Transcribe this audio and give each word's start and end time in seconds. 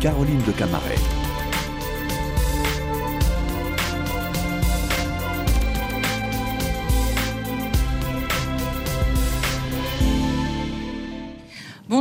Caroline 0.00 0.42
de 0.46 0.52
Camaret. 0.52 1.25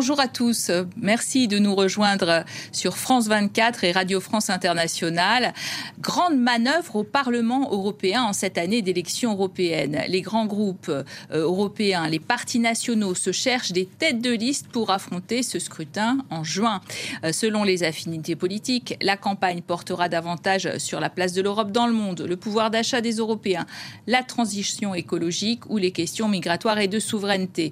Bonjour 0.06 0.20
à 0.20 0.28
tous. 0.28 0.70
Merci 0.98 1.48
de 1.48 1.58
nous 1.58 1.74
rejoindre 1.74 2.46
sur 2.72 2.96
France 2.96 3.26
24 3.26 3.86
et 3.86 3.92
Radio 3.92 4.20
France 4.20 4.52
Internationale. 4.52 5.52
Grande 6.00 6.38
manœuvre 6.38 6.98
au 6.98 7.04
Parlement 7.04 7.72
européen 7.72 8.22
en 8.22 8.32
cette 8.32 8.60
année 8.60 8.84
d'élections 8.84 9.32
européennes. 9.32 10.04
Les 10.08 10.22
grands 10.22 10.46
groupes 10.46 10.90
euh, 10.90 11.04
européens, 11.32 12.08
les 12.08 12.20
partis 12.20 12.60
nationaux 12.60 13.16
se 13.16 13.32
cherchent 13.32 13.72
des 13.72 13.88
têtes 13.88 14.22
de 14.22 14.30
liste 14.30 14.68
pour 14.68 14.92
affronter 14.92 15.42
ce 15.42 15.58
scrutin 15.58 16.20
en 16.30 16.44
juin. 16.44 16.82
Euh, 17.24 17.32
selon 17.32 17.64
les 17.64 17.82
affinités 17.82 18.36
politiques, 18.36 18.96
la 19.02 19.18
campagne 19.18 19.64
portera 19.64 20.08
davantage 20.08 20.78
sur 20.78 21.00
la 21.00 21.10
place 21.10 21.34
de 21.34 21.42
l'Europe 21.42 21.72
dans 21.72 21.88
le 21.88 21.94
monde, 21.94 22.22
le 22.22 22.38
pouvoir 22.38 22.70
d'achat 22.70 23.02
des 23.02 23.16
Européens, 23.16 23.66
la 24.06 24.22
transition 24.22 24.94
écologique 24.94 25.68
ou 25.68 25.80
les 25.80 25.90
questions 25.90 26.28
migratoires 26.28 26.78
et 26.78 26.88
de 26.88 27.00
souveraineté. 27.00 27.72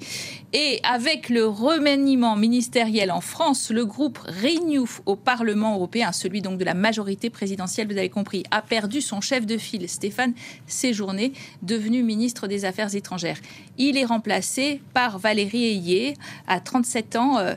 Et 0.51 0.79
avec 0.83 1.29
le 1.29 1.45
remaniement 1.45 2.22
ministériel 2.35 3.11
en 3.11 3.21
France, 3.21 3.69
le 3.69 3.85
groupe 3.85 4.17
Renew 4.19 4.87
au 5.05 5.15
Parlement 5.15 5.75
européen, 5.75 6.11
celui 6.11 6.41
donc 6.41 6.57
de 6.57 6.63
la 6.63 6.73
majorité 6.73 7.29
présidentielle, 7.29 7.87
vous 7.87 7.97
avez 7.97 8.09
compris, 8.09 8.43
a 8.49 8.61
perdu 8.61 9.01
son 9.01 9.21
chef 9.21 9.45
de 9.45 9.57
file, 9.57 9.87
Stéphane 9.89 10.33
Séjourné, 10.65 11.33
devenu 11.61 12.01
ministre 12.01 12.47
des 12.47 12.65
Affaires 12.65 12.95
étrangères. 12.95 13.37
Il 13.77 13.97
est 13.97 14.05
remplacé 14.05 14.81
par 14.93 15.19
Valérie 15.19 15.65
Ayé, 15.65 16.15
à 16.47 16.59
37 16.59 17.15
ans, 17.17 17.37
euh, 17.37 17.55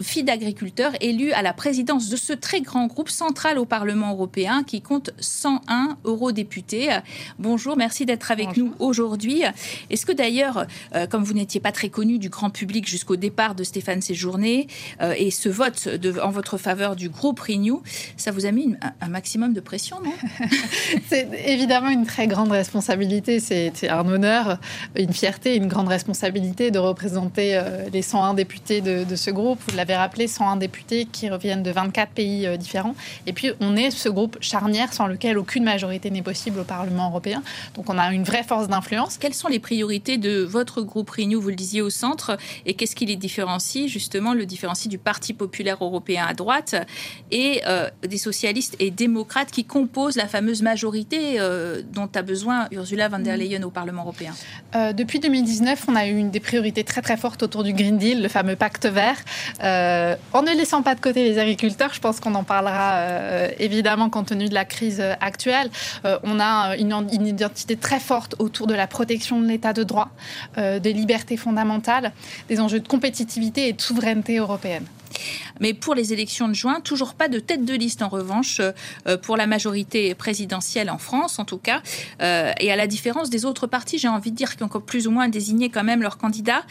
fille 0.00 0.24
d'agriculteur 0.24 0.92
élue 1.00 1.32
à 1.32 1.42
la 1.42 1.52
présidence 1.52 2.08
de 2.08 2.16
ce 2.16 2.32
très 2.32 2.60
grand 2.60 2.86
groupe 2.86 3.08
central 3.08 3.58
au 3.58 3.64
Parlement 3.64 4.12
européen 4.12 4.62
qui 4.62 4.80
compte 4.80 5.10
101 5.18 5.98
eurodéputés. 6.04 6.90
Bonjour, 7.38 7.76
merci 7.76 8.06
d'être 8.06 8.30
avec 8.30 8.56
nous 8.56 8.72
aujourd'hui. 8.78 9.42
Est-ce 9.90 10.06
que 10.06 10.12
d'ailleurs, 10.12 10.66
euh, 10.94 11.06
comme 11.06 11.24
vous 11.24 11.34
n'étiez 11.34 11.60
pas 11.60 11.72
très 11.72 11.88
connu 11.88 12.18
du 12.18 12.28
grand 12.28 12.50
public 12.50 12.88
jusqu'au 12.88 13.16
départ 13.16 13.54
de 13.54 13.64
Stéphane 13.64 14.00
Séjourné 14.02 14.68
euh, 15.00 15.14
et 15.16 15.30
ce 15.30 15.48
vote 15.48 15.88
de, 15.88 16.18
en 16.20 16.30
votre 16.30 16.58
faveur 16.58 16.96
du 16.96 17.08
groupe 17.08 17.40
Renew, 17.40 17.82
ça 18.16 18.30
vous 18.30 18.46
a 18.46 18.52
mis 18.52 18.74
un 19.00 19.08
maximum 19.08 19.52
de 19.52 19.60
pression, 19.60 19.98
non? 20.04 20.12
C'est 21.08 21.28
évidemment 21.46 21.90
une 21.90 22.06
très 22.06 22.26
grande 22.26 22.50
responsabilité. 22.52 23.40
C'est 23.40 23.88
un 23.88 24.06
honneur, 24.06 24.58
une 24.96 25.12
fierté, 25.12 25.56
une 25.56 25.68
grande 25.68 25.88
responsabilité 25.88 26.70
de 26.70 26.78
représenter 26.78 27.56
euh, 27.56 27.88
les 27.92 28.02
101 28.02 28.34
députés 28.34 28.80
de, 28.80 29.04
de 29.04 29.16
ce 29.16 29.30
groupe. 29.30 29.58
Vous 29.68 29.76
l'avez 29.88 29.98
rappelé, 29.98 30.28
101 30.28 30.56
députés 30.56 31.06
qui 31.06 31.28
reviennent 31.30 31.62
de 31.62 31.70
24 31.70 32.12
pays 32.12 32.46
euh, 32.46 32.56
différents. 32.56 32.94
Et 33.26 33.32
puis, 33.32 33.52
on 33.60 33.76
est 33.76 33.90
ce 33.90 34.08
groupe 34.08 34.36
charnière 34.40 34.92
sans 34.92 35.06
lequel 35.06 35.38
aucune 35.38 35.64
majorité 35.64 36.10
n'est 36.10 36.22
possible 36.22 36.60
au 36.60 36.64
Parlement 36.64 37.08
européen. 37.08 37.42
Donc, 37.74 37.88
on 37.88 37.98
a 37.98 38.12
une 38.12 38.24
vraie 38.24 38.42
force 38.42 38.68
d'influence. 38.68 39.16
Quelles 39.18 39.34
sont 39.34 39.48
les 39.48 39.58
priorités 39.58 40.18
de 40.18 40.42
votre 40.42 40.82
groupe 40.82 41.10
Renew, 41.10 41.40
vous 41.40 41.48
le 41.48 41.54
disiez, 41.54 41.80
au 41.80 41.90
centre 41.90 42.36
Et 42.66 42.74
qu'est-ce 42.74 42.94
qui 42.94 43.06
les 43.06 43.16
différencie, 43.16 43.88
justement, 43.88 44.34
le 44.34 44.46
différencie 44.46 44.88
du 44.88 44.98
Parti 44.98 45.32
populaire 45.32 45.78
européen 45.80 46.26
à 46.28 46.34
droite 46.34 46.74
et 47.30 47.62
euh, 47.66 47.88
des 48.06 48.18
socialistes 48.18 48.76
et 48.78 48.90
démocrates 48.90 49.50
qui 49.50 49.64
composent 49.64 50.16
la 50.16 50.28
fameuse 50.28 50.62
majorité 50.62 51.40
euh, 51.40 51.82
dont 51.92 52.08
a 52.14 52.22
besoin 52.22 52.68
Ursula 52.72 53.08
von 53.08 53.20
der 53.20 53.36
mm. 53.36 53.40
Leyen 53.40 53.62
au 53.62 53.70
Parlement 53.70 54.02
européen? 54.02 54.34
Depuis 54.74 55.18
2019, 55.20 55.86
on 55.88 55.96
a 55.96 56.06
eu 56.06 56.16
une 56.16 56.30
des 56.30 56.40
priorités 56.40 56.84
très 56.84 57.00
très 57.00 57.16
fortes 57.16 57.42
autour 57.42 57.64
du 57.64 57.72
Green 57.72 57.96
Deal, 57.96 58.22
le 58.22 58.28
fameux 58.28 58.56
pacte 58.56 58.86
vert. 58.86 59.16
Euh, 59.78 60.16
en 60.32 60.42
ne 60.42 60.50
laissant 60.50 60.82
pas 60.82 60.94
de 60.94 61.00
côté 61.00 61.24
les 61.24 61.38
agriculteurs, 61.38 61.94
je 61.94 62.00
pense 62.00 62.20
qu'on 62.20 62.34
en 62.34 62.44
parlera 62.44 62.94
euh, 62.94 63.48
évidemment 63.58 64.10
compte 64.10 64.28
tenu 64.28 64.48
de 64.48 64.54
la 64.54 64.64
crise 64.64 65.00
actuelle. 65.20 65.70
Euh, 66.04 66.18
on 66.22 66.40
a 66.40 66.76
une, 66.76 67.26
identité 67.26 67.76
très 67.76 68.00
forte 68.00 68.34
autour 68.38 68.66
de 68.66 68.74
la 68.74 68.86
protection 68.86 69.40
de 69.40 69.46
l'état 69.46 69.72
de 69.72 69.82
droit, 69.82 70.10
des 70.56 70.92
libertés 70.92 71.36
fondamentales, 71.36 72.12
des 72.48 72.60
enjeux 72.60 72.80
de 72.80 72.88
compétitivité 72.88 73.68
et 73.68 73.72
de 73.72 73.80
souveraineté 73.80 74.38
européenne. 74.38 74.84
Mais 75.60 75.74
pour 75.74 75.94
les 75.94 76.12
élections 76.12 76.48
de 76.48 76.54
juin, 76.54 76.80
toujours 76.80 77.14
pas 77.14 77.28
de 77.28 77.38
tête 77.38 77.64
de 77.64 77.74
liste 77.74 78.02
en 78.02 78.08
revanche 78.08 78.60
pour 79.22 79.36
la 79.36 79.46
majorité 79.46 80.14
présidentielle 80.14 80.90
en 80.90 80.98
France 80.98 81.38
en 81.38 81.44
tout 81.44 81.58
cas. 81.58 81.82
et 82.20 82.72
à 82.72 82.76
la 82.76 82.86
différence 82.86 83.30
des 83.30 83.44
autres 83.44 83.66
partis, 83.66 83.98
j'ai 83.98 84.08
envie 84.08 84.30
de 84.30 84.36
dire 84.36 84.56
qui 84.56 84.62
ont 84.62 84.68
plus 84.68 85.06
ou 85.06 85.10
moins 85.10 85.28
désigné 85.28 85.70
quand 85.70 85.84
même 85.84 86.02
leurs 86.02 86.18
candidats. 86.18 86.62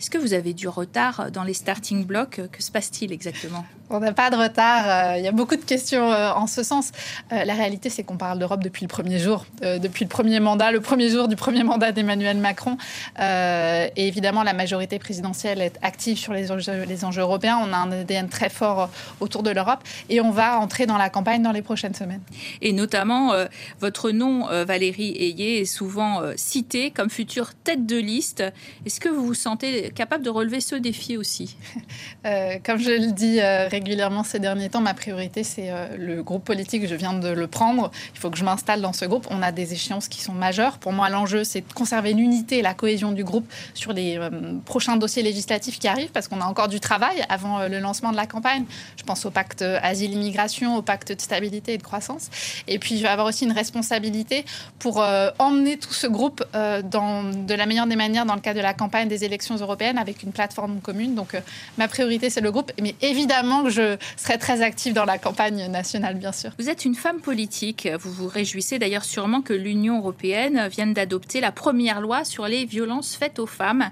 Est-ce 0.00 0.08
que 0.08 0.16
vous 0.16 0.32
avez 0.32 0.54
du 0.54 0.66
retard 0.66 1.30
dans 1.30 1.44
les 1.44 1.52
starting 1.52 2.06
blocks? 2.06 2.40
Que 2.50 2.62
se 2.62 2.70
passe-t-il 2.70 3.12
exactement? 3.12 3.66
On 3.90 3.98
n'a 3.98 4.12
pas 4.12 4.30
de 4.30 4.36
retard. 4.36 4.84
Euh, 4.86 5.18
il 5.18 5.24
y 5.24 5.28
a 5.28 5.32
beaucoup 5.32 5.56
de 5.56 5.64
questions 5.64 6.10
euh, 6.10 6.30
en 6.32 6.46
ce 6.46 6.62
sens. 6.62 6.92
Euh, 7.32 7.44
la 7.44 7.54
réalité, 7.54 7.90
c'est 7.90 8.04
qu'on 8.04 8.16
parle 8.16 8.38
d'Europe 8.38 8.62
depuis 8.62 8.84
le 8.84 8.88
premier 8.88 9.18
jour, 9.18 9.44
depuis 9.60 10.04
le 10.04 10.08
premier 10.08 10.40
mandat, 10.40 10.70
le 10.70 10.80
premier 10.80 11.10
jour 11.10 11.28
du 11.28 11.36
premier 11.36 11.64
mandat 11.64 11.92
d'Emmanuel 11.92 12.38
Macron. 12.38 12.76
et 13.18 13.90
évidemment, 13.96 14.42
la 14.42 14.52
majorité 14.52 14.98
présidentielle 14.98 15.60
est 15.60 15.78
active 15.82 16.16
sur 16.16 16.32
les 16.32 16.52
enjeux, 16.52 16.84
les 16.84 17.04
enjeux 17.04 17.22
européens. 17.22 17.58
On 17.62 17.72
a 17.72 17.76
un 17.76 17.90
ADN 17.90 18.28
très 18.28 18.48
fort 18.48 18.90
autour 19.20 19.42
de 19.42 19.50
l'Europe 19.50 19.80
et 20.08 20.20
on 20.20 20.30
va 20.30 20.58
entrer 20.58 20.86
dans 20.86 20.96
la 20.96 21.10
campagne 21.10 21.42
dans 21.42 21.52
les 21.52 21.62
prochaines 21.62 21.94
semaines. 21.94 22.22
Et 22.62 22.72
notamment, 22.72 23.32
votre 23.80 24.10
nom, 24.10 24.46
Valérie 24.64 25.16
Ayé, 25.18 25.60
est 25.60 25.64
souvent 25.64 26.22
cité 26.36 26.90
comme 26.90 27.10
future 27.10 27.54
tête 27.54 27.86
de 27.86 27.96
liste. 27.96 28.44
Est-ce 28.86 29.00
que 29.00 29.08
vous 29.08 29.24
vous 29.24 29.34
sentez 29.34 29.90
capable 29.90 30.24
de 30.24 30.30
relever 30.30 30.60
ce 30.60 30.76
défi 30.76 31.16
aussi? 31.16 31.56
Comme 32.64 32.78
je 32.78 32.90
le 32.90 33.12
dis 33.12 33.40
régulièrement 33.40 33.79
ces 34.24 34.38
derniers 34.38 34.68
temps, 34.68 34.80
ma 34.80 34.94
priorité, 34.94 35.44
c'est 35.44 35.70
euh, 35.70 35.86
le 35.98 36.22
groupe 36.22 36.44
politique. 36.44 36.86
Je 36.86 36.94
viens 36.94 37.12
de 37.12 37.28
le 37.28 37.46
prendre. 37.46 37.90
Il 38.14 38.20
faut 38.20 38.30
que 38.30 38.36
je 38.36 38.44
m'installe 38.44 38.80
dans 38.80 38.92
ce 38.92 39.04
groupe. 39.04 39.26
On 39.30 39.42
a 39.42 39.52
des 39.52 39.72
échéances 39.72 40.08
qui 40.08 40.20
sont 40.20 40.32
majeures. 40.32 40.78
Pour 40.78 40.92
moi, 40.92 41.08
l'enjeu, 41.08 41.44
c'est 41.44 41.60
de 41.60 41.72
conserver 41.72 42.12
l'unité 42.12 42.58
et 42.58 42.62
la 42.62 42.74
cohésion 42.74 43.12
du 43.12 43.24
groupe 43.24 43.50
sur 43.74 43.92
les 43.92 44.18
euh, 44.18 44.30
prochains 44.64 44.96
dossiers 44.96 45.22
législatifs 45.22 45.78
qui 45.78 45.88
arrivent, 45.88 46.10
parce 46.10 46.28
qu'on 46.28 46.40
a 46.40 46.44
encore 46.44 46.68
du 46.68 46.80
travail 46.80 47.24
avant 47.28 47.60
euh, 47.60 47.68
le 47.68 47.78
lancement 47.78 48.12
de 48.12 48.16
la 48.16 48.26
campagne. 48.26 48.64
Je 48.96 49.02
pense 49.02 49.24
au 49.26 49.30
pacte 49.30 49.62
asile-immigration, 49.62 50.76
au 50.76 50.82
pacte 50.82 51.12
de 51.12 51.20
stabilité 51.20 51.74
et 51.74 51.78
de 51.78 51.82
croissance. 51.82 52.28
Et 52.68 52.78
puis, 52.78 52.96
je 52.96 53.02
vais 53.02 53.08
avoir 53.08 53.26
aussi 53.26 53.44
une 53.44 53.52
responsabilité 53.52 54.44
pour 54.78 55.04
emmener 55.38 55.76
tout 55.76 55.92
ce 55.92 56.06
groupe 56.06 56.44
dans, 56.52 57.24
de 57.24 57.54
la 57.54 57.66
meilleure 57.66 57.86
des 57.86 57.96
manières 57.96 58.26
dans 58.26 58.34
le 58.34 58.40
cadre 58.40 58.58
de 58.58 58.62
la 58.62 58.74
campagne 58.74 59.08
des 59.08 59.24
élections 59.24 59.56
européennes 59.56 59.98
avec 59.98 60.22
une 60.22 60.32
plateforme 60.32 60.80
commune. 60.80 61.14
Donc, 61.14 61.36
ma 61.78 61.88
priorité, 61.88 62.30
c'est 62.30 62.40
le 62.40 62.50
groupe. 62.50 62.72
Mais 62.80 62.94
évidemment, 63.00 63.62
je 63.70 63.96
serai 64.16 64.38
très 64.38 64.62
active 64.62 64.92
dans 64.92 65.04
la 65.04 65.18
campagne 65.18 65.66
nationale, 65.66 66.16
bien 66.16 66.32
sûr. 66.32 66.50
Vous 66.58 66.68
êtes 66.68 66.84
une 66.84 66.94
femme 66.94 67.20
politique. 67.20 67.88
Vous 68.00 68.12
vous 68.12 68.28
réjouissez 68.28 68.78
d'ailleurs 68.78 69.04
sûrement 69.04 69.42
que 69.42 69.52
l'Union 69.52 69.98
européenne 69.98 70.68
vienne 70.68 70.92
d'adopter 70.92 71.40
la 71.40 71.52
première 71.52 72.00
loi 72.00 72.24
sur 72.24 72.46
les 72.46 72.64
violences 72.64 73.14
faites 73.14 73.38
aux 73.38 73.46
femmes. 73.46 73.90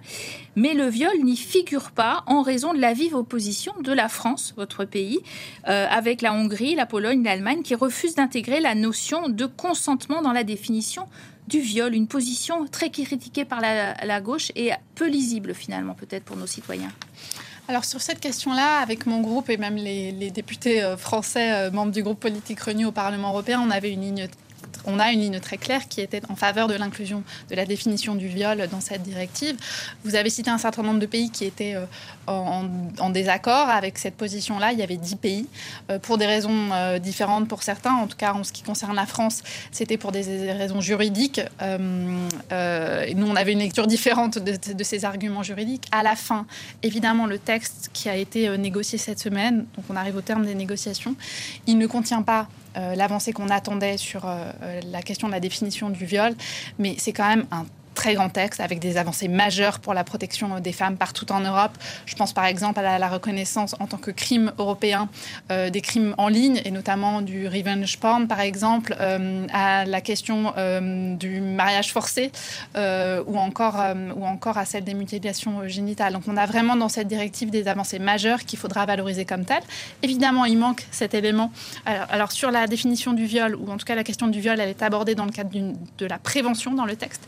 Mais 0.56 0.74
le 0.74 0.88
viol 0.88 1.12
n'y 1.22 1.36
figure 1.36 1.90
pas 1.92 2.24
en 2.26 2.42
raison 2.42 2.74
de 2.74 2.80
la 2.80 2.92
vive 2.92 3.14
opposition 3.14 3.72
de 3.80 3.92
la 3.92 4.08
France, 4.08 4.54
votre 4.56 4.84
pays, 4.84 5.20
euh, 5.68 5.86
avec 5.88 6.20
la 6.20 6.32
Hongrie, 6.32 6.74
la 6.74 6.86
Pologne, 6.86 7.22
l'Allemagne, 7.22 7.62
qui 7.62 7.74
refusent 7.74 8.16
d'intégrer 8.16 8.60
la 8.60 8.74
notion 8.74 9.28
de 9.28 9.46
consentement 9.46 10.22
dans 10.22 10.32
la 10.32 10.44
définition 10.44 11.06
du 11.46 11.60
viol, 11.60 11.94
une 11.94 12.08
position 12.08 12.66
très 12.66 12.90
critiquée 12.90 13.44
par 13.44 13.60
la, 13.60 13.94
la 14.04 14.20
gauche 14.20 14.52
et 14.54 14.70
peu 14.94 15.08
lisible 15.08 15.54
finalement 15.54 15.94
peut-être 15.94 16.24
pour 16.24 16.36
nos 16.36 16.46
citoyens. 16.46 16.92
Alors 17.70 17.84
sur 17.84 18.00
cette 18.00 18.18
question-là, 18.18 18.78
avec 18.80 19.04
mon 19.04 19.20
groupe 19.20 19.50
et 19.50 19.58
même 19.58 19.76
les, 19.76 20.30
députés 20.30 20.82
euh, 20.82 20.96
français 20.96 21.52
euh, 21.52 21.70
membres 21.70 21.92
du 21.92 22.02
groupe 22.02 22.18
politique 22.18 22.60
Renew 22.60 22.86
au 22.86 22.92
Parlement 22.92 23.28
européen, 23.28 23.62
on 23.62 23.70
avait 23.70 23.92
une 23.92 24.00
ligne 24.00 24.28
on 24.88 24.98
a 24.98 25.12
une 25.12 25.20
ligne 25.20 25.38
très 25.38 25.58
claire 25.58 25.86
qui 25.86 26.00
était 26.00 26.22
en 26.28 26.36
faveur 26.36 26.66
de 26.66 26.74
l'inclusion 26.74 27.22
de 27.50 27.54
la 27.54 27.66
définition 27.66 28.14
du 28.14 28.26
viol 28.26 28.66
dans 28.70 28.80
cette 28.80 29.02
directive. 29.02 29.56
Vous 30.04 30.14
avez 30.14 30.30
cité 30.30 30.50
un 30.50 30.58
certain 30.58 30.82
nombre 30.82 30.98
de 30.98 31.06
pays 31.06 31.30
qui 31.30 31.44
étaient 31.44 31.74
euh, 31.74 31.84
en, 32.26 33.10
désaccord 33.10 33.68
avec 33.68 33.98
cette 33.98 34.16
position-là. 34.16 34.72
Il 34.72 34.78
y 34.78 34.82
avait 34.82 34.96
dix 34.96 35.16
pays 35.16 35.46
euh, 35.90 35.98
pour 35.98 36.18
des 36.18 36.26
raisons 36.26 36.70
euh, 36.72 36.98
différentes 36.98 37.48
pour 37.48 37.62
certains. 37.62 37.92
En 37.92 38.06
tout 38.06 38.16
cas, 38.16 38.32
en 38.32 38.44
ce 38.44 38.52
qui 38.52 38.62
concerne 38.62 38.96
la 38.96 39.06
France, 39.06 39.42
c'était 39.70 39.96
pour 39.96 40.12
des 40.12 40.52
raisons 40.52 40.80
juridiques. 40.80 41.40
nous, 41.60 43.26
on 43.26 43.36
avait 43.36 43.52
une 43.52 43.58
lecture 43.58 43.86
différente 43.86 44.38
de, 44.38 44.56
de, 44.72 44.84
ces 44.84 45.04
arguments 45.04 45.42
juridiques. 45.42 45.86
À 45.92 46.02
la 46.02 46.16
fin, 46.16 46.46
évidemment, 46.82 47.26
le 47.26 47.38
texte 47.38 47.90
qui 47.92 48.08
a 48.08 48.16
été 48.16 48.56
négocié 48.56 48.98
cette 48.98 49.18
semaine, 49.18 49.66
donc 49.76 49.84
on 49.90 49.96
arrive 49.96 50.16
au 50.16 50.22
terme 50.22 50.44
des 50.46 50.54
négociations, 50.54 51.14
il 51.66 51.78
ne 51.78 51.86
contient 51.86 52.22
pas 52.22 52.48
l'avancée 52.94 53.32
qu'on 53.32 53.50
attendait 53.50 53.96
sur 53.96 54.24
euh, 54.26 54.52
la 54.90 55.02
question 55.02 55.28
de 55.28 55.32
la 55.32 55.40
définition 55.40 55.90
du 55.90 56.04
viol, 56.04 56.34
mais 56.78 56.94
c'est 56.98 57.12
quand 57.12 57.28
même 57.28 57.46
un 57.50 57.66
très 57.98 58.14
grand 58.14 58.28
texte 58.28 58.60
avec 58.60 58.78
des 58.78 58.96
avancées 58.96 59.26
majeures 59.26 59.80
pour 59.80 59.92
la 59.92 60.04
protection 60.04 60.60
des 60.60 60.70
femmes 60.70 60.96
partout 60.96 61.32
en 61.32 61.40
Europe. 61.40 61.72
Je 62.06 62.14
pense 62.14 62.32
par 62.32 62.44
exemple 62.44 62.78
à 62.78 62.98
la, 62.98 63.08
reconnaissance 63.08 63.74
en 63.80 63.88
tant 63.88 63.96
que 63.96 64.12
crime 64.12 64.52
européen 64.58 65.08
des 65.48 65.80
crimes 65.80 66.14
en 66.16 66.28
ligne 66.28 66.60
et 66.64 66.70
notamment 66.70 67.22
du 67.22 67.48
revenge 67.48 67.98
porn 67.98 68.28
par 68.28 68.40
exemple, 68.40 68.94
à 69.52 69.84
la 69.84 70.00
question 70.00 70.52
du 71.16 71.40
mariage 71.40 71.90
forcé 71.92 72.30
ou, 72.76 73.36
encore, 73.38 73.76
ou 74.16 74.24
encore 74.24 74.58
à 74.58 74.64
celle 74.64 74.84
des 74.84 74.94
mutilations 74.94 75.66
génitales. 75.66 76.12
Donc 76.12 76.22
on 76.28 76.36
a 76.36 76.46
vraiment 76.46 76.76
dans 76.76 76.88
cette 76.88 77.08
directive 77.08 77.50
des 77.50 77.66
avancées 77.66 77.98
majeures 77.98 78.44
qu'il 78.44 78.58
faudra 78.58 78.86
valoriser 78.86 79.24
comme 79.24 79.44
telles. 79.44 79.64
Évidemment, 80.02 80.44
il 80.44 80.58
manque 80.58 80.86
cet 80.92 81.14
élément. 81.14 81.50
Alors, 81.86 82.30
sur 82.30 82.50
la 82.50 82.66
définition 82.66 83.12
du 83.12 83.24
viol, 83.24 83.56
ou 83.56 83.70
en 83.70 83.76
tout 83.76 83.86
cas 83.86 83.94
la 83.94 84.04
question 84.04 84.28
du 84.28 84.40
viol, 84.40 84.60
elle 84.60 84.68
est 84.68 84.82
abordée 84.82 85.14
dans 85.14 85.24
le 85.24 85.32
cadre 85.32 85.50
de 85.50 86.06
la 86.06 86.18
prévention 86.18 86.74
dans 86.74 86.84
le 86.84 86.96
texte. 86.96 87.22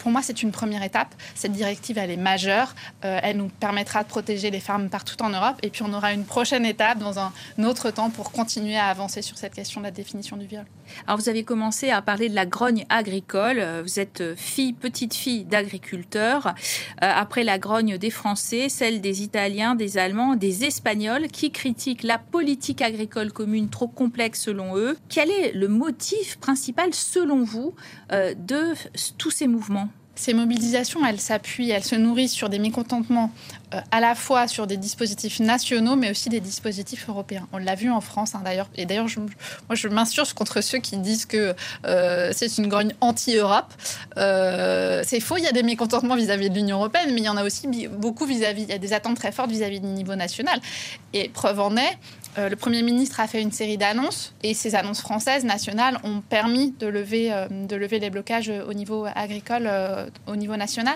Pour 0.00 0.10
moi, 0.10 0.22
c'est 0.22 0.42
une 0.42 0.50
première 0.50 0.82
étape. 0.82 1.14
Cette 1.34 1.52
directive, 1.52 1.98
elle 1.98 2.10
est 2.10 2.16
majeure. 2.16 2.74
Euh, 3.04 3.20
elle 3.22 3.36
nous 3.36 3.48
permettra 3.48 4.02
de 4.02 4.08
protéger 4.08 4.50
les 4.50 4.60
femmes 4.60 4.88
partout 4.88 5.22
en 5.22 5.28
Europe. 5.28 5.56
Et 5.62 5.70
puis, 5.70 5.82
on 5.82 5.92
aura 5.92 6.12
une 6.12 6.24
prochaine 6.24 6.64
étape 6.64 6.98
dans 6.98 7.18
un 7.18 7.32
autre 7.62 7.90
temps 7.90 8.10
pour 8.10 8.32
continuer 8.32 8.76
à 8.76 8.86
avancer 8.86 9.20
sur 9.20 9.36
cette 9.36 9.54
question 9.54 9.80
de 9.80 9.86
la 9.86 9.90
définition 9.90 10.36
du 10.36 10.46
viol. 10.46 10.64
Alors, 11.06 11.18
vous 11.18 11.28
avez 11.28 11.44
commencé 11.44 11.90
à 11.90 12.02
parler 12.02 12.28
de 12.28 12.34
la 12.34 12.46
grogne 12.46 12.84
agricole. 12.88 13.62
Vous 13.82 14.00
êtes 14.00 14.34
fille, 14.36 14.72
petite 14.72 15.14
fille 15.14 15.44
d'agriculteur. 15.44 16.54
Euh, 17.02 17.12
après 17.14 17.44
la 17.44 17.58
grogne 17.58 17.98
des 17.98 18.10
Français, 18.10 18.68
celle 18.68 19.00
des 19.00 19.22
Italiens, 19.22 19.74
des 19.74 19.98
Allemands, 19.98 20.36
des 20.36 20.64
Espagnols 20.64 21.28
qui 21.28 21.50
critiquent 21.50 22.02
la 22.02 22.18
politique 22.18 22.82
agricole 22.82 23.32
commune 23.32 23.68
trop 23.68 23.88
complexe 23.88 24.42
selon 24.42 24.76
eux. 24.76 24.96
Quel 25.08 25.30
est 25.30 25.52
le 25.52 25.68
motif 25.68 26.38
principal 26.38 26.94
selon 26.94 27.42
vous 27.42 27.74
euh, 28.12 28.34
de 28.34 28.74
tous 29.18 29.30
ces 29.30 29.46
mouvements? 29.46 29.88
Ces 30.16 30.34
mobilisations, 30.34 31.06
elles 31.06 31.20
s'appuient, 31.20 31.70
elles 31.70 31.84
se 31.84 31.94
nourrissent 31.94 32.32
sur 32.32 32.50
des 32.50 32.58
mécontentements 32.58 33.32
euh, 33.32 33.59
à 33.90 34.00
la 34.00 34.14
fois 34.14 34.48
sur 34.48 34.66
des 34.66 34.76
dispositifs 34.76 35.40
nationaux, 35.40 35.96
mais 35.96 36.10
aussi 36.10 36.28
des 36.28 36.40
dispositifs 36.40 37.08
européens. 37.08 37.46
On 37.52 37.58
l'a 37.58 37.74
vu 37.74 37.90
en 37.90 38.00
France, 38.00 38.34
hein, 38.34 38.42
d'ailleurs. 38.44 38.68
Et 38.74 38.86
d'ailleurs, 38.86 39.06
moi, 39.16 39.74
je 39.74 39.88
m'insurge 39.88 40.32
contre 40.32 40.60
ceux 40.60 40.78
qui 40.78 40.96
disent 40.96 41.26
que 41.26 41.54
euh, 41.86 42.30
c'est 42.34 42.58
une 42.58 42.68
grogne 42.68 42.92
anti-Europe. 43.00 43.72
Euh, 44.16 45.02
c'est 45.06 45.20
faux, 45.20 45.36
il 45.36 45.44
y 45.44 45.48
a 45.48 45.52
des 45.52 45.62
mécontentements 45.62 46.16
vis-à-vis 46.16 46.50
de 46.50 46.54
l'Union 46.54 46.78
européenne, 46.78 47.10
mais 47.12 47.20
il 47.20 47.24
y 47.24 47.28
en 47.28 47.36
a 47.36 47.44
aussi 47.44 47.68
beaucoup 47.88 48.26
vis-à-vis, 48.26 48.62
il 48.62 48.70
y 48.70 48.72
a 48.72 48.78
des 48.78 48.92
attentes 48.92 49.16
très 49.16 49.32
fortes 49.32 49.50
vis-à-vis 49.50 49.80
du 49.80 49.86
niveau 49.86 50.16
national. 50.16 50.60
Et 51.12 51.28
preuve 51.28 51.60
en 51.60 51.76
est, 51.76 51.98
le 52.36 52.54
Premier 52.54 52.82
ministre 52.82 53.18
a 53.18 53.26
fait 53.26 53.42
une 53.42 53.50
série 53.50 53.76
d'annonces 53.76 54.34
et 54.44 54.54
ces 54.54 54.76
annonces 54.76 55.00
françaises, 55.00 55.44
nationales, 55.44 55.98
ont 56.04 56.20
permis 56.20 56.72
de 56.78 56.86
lever, 56.86 57.32
de 57.50 57.74
lever 57.74 57.98
les 57.98 58.08
blocages 58.08 58.52
au 58.68 58.72
niveau 58.72 59.04
agricole, 59.14 59.68
au 60.28 60.36
niveau 60.36 60.56
national. 60.56 60.94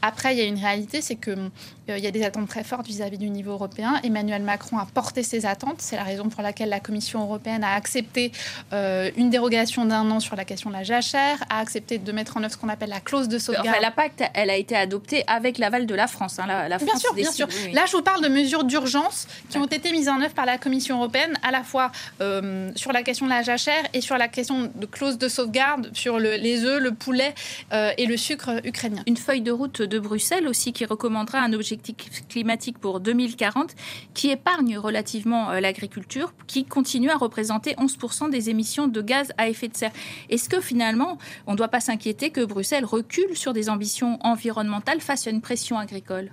Après, 0.00 0.34
il 0.34 0.38
y 0.38 0.42
a 0.42 0.44
une 0.44 0.60
réalité, 0.60 1.00
c'est 1.00 1.16
qu'il 1.16 1.50
y 1.88 2.06
a 2.06 2.10
des 2.12 2.15
attentes 2.22 2.48
très 2.48 2.64
fortes 2.64 2.86
vis-à-vis 2.86 3.18
du 3.18 3.30
niveau 3.30 3.52
européen. 3.52 4.00
Emmanuel 4.02 4.42
Macron 4.42 4.78
a 4.78 4.86
porté 4.86 5.22
ses 5.22 5.46
attentes. 5.46 5.76
C'est 5.78 5.96
la 5.96 6.04
raison 6.04 6.28
pour 6.28 6.42
laquelle 6.42 6.68
la 6.68 6.80
Commission 6.80 7.22
européenne 7.22 7.64
a 7.64 7.74
accepté 7.74 8.32
euh, 8.72 9.10
une 9.16 9.30
dérogation 9.30 9.84
d'un 9.84 10.10
an 10.10 10.20
sur 10.20 10.36
la 10.36 10.44
question 10.44 10.70
de 10.70 10.74
la 10.74 10.82
jachère, 10.82 11.42
a 11.50 11.60
accepté 11.60 11.98
de 11.98 12.12
mettre 12.12 12.36
en 12.36 12.42
œuvre 12.42 12.52
ce 12.52 12.58
qu'on 12.58 12.68
appelle 12.68 12.90
la 12.90 13.00
clause 13.00 13.28
de 13.28 13.38
sauvegarde. 13.38 13.68
Enfin, 13.68 13.80
la 13.80 13.90
pacte, 13.90 14.22
elle 14.34 14.50
a 14.50 14.56
été 14.56 14.76
adoptée 14.76 15.24
avec 15.26 15.58
l'aval 15.58 15.86
de 15.86 15.94
la 15.94 16.06
France. 16.06 16.38
Hein. 16.38 16.46
La, 16.46 16.78
bien 16.78 16.96
sûr, 16.96 17.14
bien 17.14 17.30
sûr. 17.30 17.48
Là, 17.72 17.84
je 17.86 17.96
vous 17.96 18.02
parle 18.02 18.22
de 18.22 18.28
mesures 18.28 18.64
d'urgence 18.64 19.26
qui 19.48 19.58
ont 19.58 19.66
été 19.66 19.92
mises 19.92 20.08
en 20.08 20.20
œuvre 20.20 20.34
par 20.34 20.46
la 20.46 20.58
Commission 20.58 20.96
européenne, 20.96 21.34
à 21.42 21.50
la 21.50 21.62
fois 21.62 21.90
euh, 22.20 22.70
sur 22.74 22.92
la 22.92 23.02
question 23.02 23.26
de 23.26 23.30
la 23.30 23.42
jachère 23.42 23.84
et 23.92 24.00
sur 24.00 24.16
la 24.16 24.28
question 24.28 24.70
de 24.74 24.86
clause 24.86 25.18
de 25.18 25.28
sauvegarde 25.28 25.90
sur 25.92 26.18
les 26.18 26.64
œufs, 26.64 26.80
le 26.80 26.92
poulet 26.92 27.34
euh, 27.72 27.92
et 27.98 28.06
le 28.06 28.16
sucre 28.16 28.60
ukrainien. 28.64 29.02
Une 29.06 29.16
feuille 29.16 29.40
de 29.40 29.52
route 29.52 29.82
de 29.82 29.98
Bruxelles 29.98 30.48
aussi 30.48 30.72
qui 30.72 30.84
recommandera 30.84 31.40
un 31.40 31.52
objectif 31.52 31.96
climatique 32.28 32.78
pour 32.78 33.00
2040 33.00 33.74
qui 34.14 34.30
épargne 34.30 34.78
relativement 34.78 35.50
euh, 35.50 35.60
l'agriculture, 35.60 36.32
qui 36.46 36.64
continue 36.64 37.10
à 37.10 37.16
représenter 37.16 37.74
11% 37.74 38.30
des 38.30 38.50
émissions 38.50 38.88
de 38.88 39.02
gaz 39.02 39.32
à 39.38 39.48
effet 39.48 39.68
de 39.68 39.76
serre. 39.76 39.92
Est-ce 40.30 40.48
que 40.48 40.60
finalement, 40.60 41.18
on 41.46 41.52
ne 41.52 41.56
doit 41.56 41.68
pas 41.68 41.80
s'inquiéter 41.80 42.30
que 42.30 42.44
Bruxelles 42.44 42.84
recule 42.84 43.36
sur 43.36 43.52
des 43.52 43.68
ambitions 43.68 44.18
environnementales 44.22 45.00
face 45.00 45.26
à 45.26 45.30
une 45.30 45.40
pression 45.40 45.78
agricole? 45.78 46.30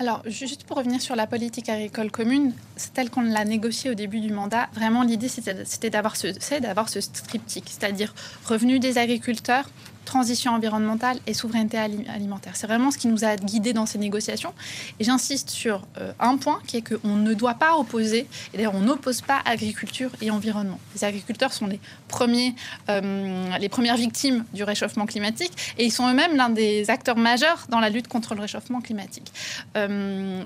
Alors, 0.00 0.22
juste 0.24 0.64
pour 0.64 0.78
revenir 0.78 1.02
sur 1.02 1.14
la 1.14 1.26
politique 1.26 1.68
agricole 1.68 2.10
commune, 2.10 2.54
telle 2.94 3.10
qu'on 3.10 3.20
l'a 3.20 3.44
négociée 3.44 3.90
au 3.90 3.94
début 3.94 4.20
du 4.20 4.32
mandat, 4.32 4.70
vraiment 4.72 5.02
l'idée 5.02 5.28
c'était 5.28 5.90
d'avoir 5.90 6.16
ce, 6.16 6.32
ce 6.32 6.54
c'est-à-dire 7.46 8.14
revenu 8.46 8.78
des 8.78 8.96
agriculteurs, 8.96 9.68
transition 10.10 10.52
environnementale 10.52 11.18
et 11.26 11.34
souveraineté 11.34 11.78
alimentaire. 11.78 12.56
C'est 12.56 12.66
vraiment 12.66 12.90
ce 12.90 12.98
qui 12.98 13.06
nous 13.06 13.24
a 13.24 13.36
guidés 13.36 13.72
dans 13.72 13.86
ces 13.86 13.98
négociations. 13.98 14.52
Et 14.98 15.04
j'insiste 15.04 15.50
sur 15.50 15.86
euh, 15.98 16.12
un 16.18 16.36
point 16.36 16.60
qui 16.66 16.78
est 16.78 16.82
qu'on 16.82 17.16
ne 17.16 17.32
doit 17.32 17.54
pas 17.54 17.76
opposer, 17.76 18.26
et 18.52 18.56
d'ailleurs 18.56 18.74
on 18.74 18.80
n'oppose 18.80 19.20
pas 19.20 19.38
agriculture 19.44 20.10
et 20.20 20.30
environnement. 20.30 20.80
Les 20.94 21.04
agriculteurs 21.04 21.52
sont 21.52 21.66
les, 21.66 21.78
premiers, 22.08 22.54
euh, 22.88 23.68
premières 23.70 23.96
victimes 23.96 24.44
du 24.52 24.64
réchauffement 24.64 25.06
climatique 25.06 25.52
et 25.78 25.84
ils 25.84 25.92
sont 25.92 26.08
eux-mêmes 26.10 26.36
l'un 26.36 26.50
des 26.50 26.90
acteurs 26.90 27.16
majeurs 27.16 27.66
dans 27.68 27.78
la 27.78 27.88
lutte 27.88 28.08
contre 28.08 28.34
le 28.34 28.40
réchauffement 28.40 28.80
climatique. 28.80 29.32
Euh, 29.76 29.86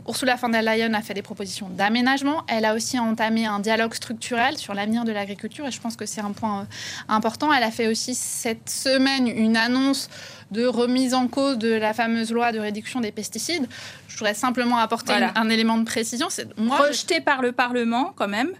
Ursula 0.06 0.37
von 0.37 0.49
der 0.49 0.62
Leyen 0.62 0.94
a 0.94 1.02
fait 1.02 1.14
des 1.14 1.23
propositions 1.23 1.69
d'aménagement. 1.69 2.44
Elle 2.49 2.64
a 2.64 2.75
aussi 2.75 2.99
entamé 2.99 3.46
un 3.46 3.61
dialogue 3.61 3.94
structurel 3.94 4.58
sur 4.58 4.75
l'avenir 4.75 5.05
de 5.05 5.12
l'agriculture 5.12 5.67
et 5.67 5.70
je 5.70 5.81
pense 5.81 5.96
que 5.96 6.06
c'est 6.06 6.20
un 6.20 6.32
point 6.32 6.67
important. 7.08 7.52
Elle 7.52 7.62
a 7.62 7.70
fait 7.70 7.87
aussi 7.87 8.14
cette 8.14 8.69
semaine 8.69 9.29
une 9.29 9.56
annonce 9.56 10.08
de 10.50 10.67
remise 10.67 11.14
en 11.14 11.29
cause 11.29 11.58
de 11.58 11.73
la 11.73 11.94
fameuse 11.94 12.31
loi 12.32 12.52
de 12.52 12.58
réduction 12.58 13.00
des 13.00 13.12
pesticides. 13.12 13.67
Je 14.08 14.17
voudrais 14.17 14.35
simplement 14.35 14.79
apporter 14.79 15.12
un, 15.12 15.49
élément 15.50 15.79
de 15.79 15.85
précision. 15.85 16.29
Moi 16.56 16.79
rejeté 16.79 17.20
par 17.20 17.43
le 17.43 17.52
Parlement 17.52 18.12
quand 18.17 18.29
même. 18.29 18.50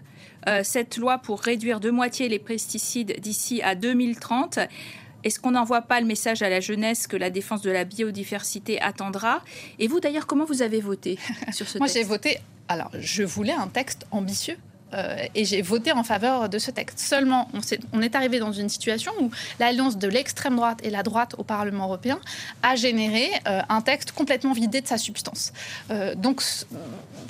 Euh, 0.47 0.61
cette 0.63 0.97
loi 0.97 1.17
pour 1.17 1.41
réduire 1.41 1.79
de 1.79 1.89
moitié 1.89 2.29
les 2.29 2.37
pesticides 2.37 3.19
d'ici 3.19 3.63
à 3.63 3.73
2030. 3.73 4.59
Est-ce 5.25 5.39
qu'on 5.39 5.51
n'envoie 5.51 5.81
pas 5.81 5.99
le 5.99 6.05
message 6.05 6.43
à 6.43 6.49
la 6.49 6.59
jeunesse 6.59 7.07
que 7.07 7.17
la 7.17 7.31
défense 7.31 7.63
de 7.63 7.71
la 7.71 7.83
biodiversité 7.83 8.79
attendra? 8.79 9.41
Et 9.79 9.87
vous, 9.87 9.99
d'ailleurs, 9.99 10.27
comment 10.27 10.45
vous 10.45 10.61
avez 10.61 10.79
voté 10.79 11.17
sur 11.51 11.67
ce 11.67 11.73
texte 11.73 11.75
Moi, 11.79 11.87
j'ai 11.87 12.03
voté. 12.03 12.37
Alors, 12.67 12.91
je 12.93 13.23
voulais 13.23 13.53
un 13.53 13.67
texte 13.67 14.05
ambitieux 14.11 14.57
et 15.33 15.45
j'ai 15.45 15.61
voté 15.61 15.91
en 15.91 16.03
faveur 16.03 16.49
de 16.49 16.59
ce 16.59 16.71
texte. 16.71 16.99
Seulement, 16.99 17.49
on, 17.93 18.01
est, 18.01 18.15
arrivé 18.15 18.39
dans 18.39 18.51
une 18.51 18.69
situation 18.69 19.11
où 19.19 19.31
l'alliance 19.59 19.97
de 19.97 20.07
l'extrême 20.07 20.55
droite 20.55 20.79
et 20.83 20.89
la 20.89 21.03
droite 21.03 21.35
au 21.37 21.43
Parlement 21.43 21.85
européen 21.85 22.19
a 22.63 22.75
généré 22.75 23.29
euh, 23.47 23.61
un 23.69 23.81
texte 23.81 24.11
complètement 24.11 24.53
vidé 24.53 24.81
de 24.81 24.87
sa 24.87 24.97
substance. 24.97 25.51
Euh, 25.91 26.15
donc, 26.15 26.41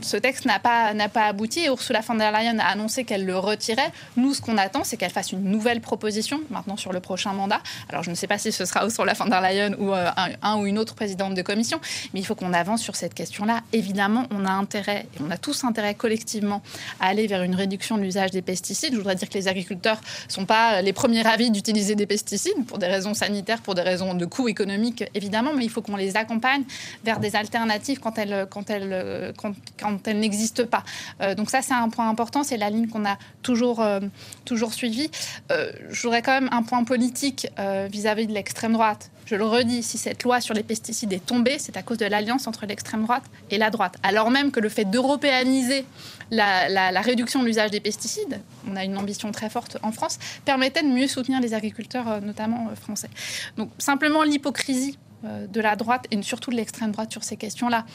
ce 0.02 0.18
texte 0.18 0.46
n'a 0.46 0.60
pas, 0.60 0.94
n'a 0.94 1.10
pas 1.10 1.26
abouti 1.26 1.66
Ursula 1.66 2.02
von 2.02 2.16
der 2.16 2.32
Leyen 2.32 2.60
a 2.60 2.66
annoncé 2.66 3.04
qu'elle 3.04 3.26
le 3.26 3.38
retirait. 3.38 3.92
Nous, 4.18 4.34
ce 4.34 4.42
qu'on 4.42 4.58
attend, 4.58 4.84
c'est 4.84 4.98
qu'elle 4.98 5.12
fasse 5.12 5.32
une 5.32 5.44
nouvelle 5.44 5.82
proposition 5.82 6.42
maintenant 6.50 6.78
sur 6.78 6.94
le 6.94 7.00
prochain 7.00 7.34
mandat. 7.34 7.62
Alors, 7.90 8.04
je 8.04 8.10
ne 8.10 8.16
sais 8.16 8.28
pas 8.28 8.38
si 8.38 8.52
ce 8.52 8.66
sera 8.66 8.84
Ursula 8.86 9.14
von 9.14 9.26
der 9.26 9.42
Leyen 9.42 9.74
ou 9.80 9.94
un, 9.94 10.58
ou 10.58 10.66
une 10.66 10.78
autre 10.78 10.96
présidente 10.96 11.34
de 11.34 11.42
commission, 11.42 11.80
mais 12.14 12.20
il 12.20 12.26
faut 12.26 12.36
qu'on 12.36 12.54
avance 12.54 12.82
sur 12.82 12.96
cette 12.96 13.14
question-là. 13.14 13.62
Évidemment, 13.74 14.26
on 14.32 14.46
a 14.46 14.52
intérêt, 14.52 15.08
on 15.26 15.32
a 15.32 15.38
tous 15.38 15.64
intérêt 15.64 15.96
collectivement 15.96 16.62
à 17.00 17.08
aller 17.08 17.28
vers 17.28 17.44
une 17.44 17.55
réduction 17.56 17.98
de 17.98 18.04
l'usage 18.04 18.32
des 18.32 18.42
pesticides. 18.42 18.92
Je 18.94 18.98
voudrais 18.98 19.16
dire 19.16 19.30
que 19.30 19.34
les 19.34 19.48
agriculteurs 19.48 20.00
ne 20.28 20.32
sont 20.32 20.46
pas 20.46 20.82
les 20.82 20.94
premiers 20.94 21.22
ravis 21.22 21.52
d'utiliser 21.52 21.96
des 21.96 22.06
pesticides 22.06 22.66
pour 22.68 22.78
des 22.78 22.88
raisons 22.88 23.14
sanitaires, 23.14 23.62
pour 23.62 23.76
des 23.76 23.82
raisons 23.82 24.14
de 24.14 24.26
coûts 24.26 24.48
économiques, 24.48 25.04
évidemment, 25.14 25.54
mais 25.56 25.66
il 25.66 25.70
faut 25.70 25.82
qu'on 25.82 25.96
les 25.96 26.18
accompagne 26.18 26.64
vers 27.04 27.20
des 27.20 27.36
alternatives 27.36 28.00
quand 28.00 28.18
elles, 28.18 28.48
quand 28.50 28.70
elles, 28.70 29.34
quand, 29.38 30.08
elles 30.08 30.20
n'existent 30.20 30.66
pas. 30.66 30.84
Euh, 31.22 31.36
donc 31.36 31.50
ça, 31.50 31.62
c'est 31.62 31.74
un 31.74 31.90
point 31.90 32.10
important, 32.10 32.44
c'est 32.44 32.58
la 32.58 32.70
ligne 32.70 32.88
qu'on 32.88 33.06
a 33.06 33.18
toujours, 33.42 33.82
euh, 33.82 34.00
toujours 34.46 34.74
suivie. 34.74 35.10
Euh, 35.52 35.72
je 35.90 36.02
voudrais 36.02 36.22
quand 36.22 36.40
même 36.40 36.50
un 36.52 36.64
point 36.64 36.84
politique 36.84 37.48
vis-à-vis 37.92 38.24
-vis 38.24 38.28
de 38.28 38.34
l'extrême 38.34 38.74
droite. 38.74 39.10
Je 39.26 39.36
le 39.36 39.46
redis, 39.46 39.82
si 39.82 39.98
cette 39.98 40.24
loi 40.24 40.40
sur 40.40 40.54
les 40.54 40.62
pesticides 40.62 41.12
est 41.12 41.26
tombée, 41.26 41.58
c'est 41.58 41.78
à 41.78 41.82
cause 41.82 41.98
de 41.98 42.06
l'alliance 42.06 42.46
entre 42.46 42.68
l'extrême 42.68 43.04
droite 43.04 43.24
et 43.50 43.58
la 43.58 43.72
droite. 43.72 43.96
Alors 44.04 44.30
même 44.30 44.52
que 44.52 44.60
le 44.60 44.70
fait 44.70 44.86
d'européaniser 44.86 45.86
la, 46.32 47.02
réduction 47.02 47.42
de 47.42 47.46
l'usage 47.46 47.72
des 47.72 47.80
pesticides, 47.80 48.42
on 48.70 48.76
a 48.76 48.84
une 48.84 48.98
ambition 48.98 49.32
très 49.32 49.50
forte 49.50 49.78
en 49.84 49.92
France, 49.92 50.20
permettait 50.44 50.84
de 50.84 50.88
mieux 50.88 51.08
soutenir 51.08 51.42
les 51.42 51.54
agriculteurs, 51.54 52.10
euh, 52.10 52.20
notamment 52.20 52.70
euh, 52.72 52.76
français. 52.76 53.10
Donc 53.58 53.70
simplement 53.78 54.24
l'hypocrisie 54.24 54.98
euh, 55.24 55.48
de 55.48 55.62
la 55.62 55.76
droite 55.76 56.06
et 56.12 56.22
surtout 56.22 56.52
de 56.52 56.56
l'extrême 56.56 56.92
droite 56.92 57.12
sur 57.12 57.24
ces 57.24 57.38
questions-là. 57.38 57.86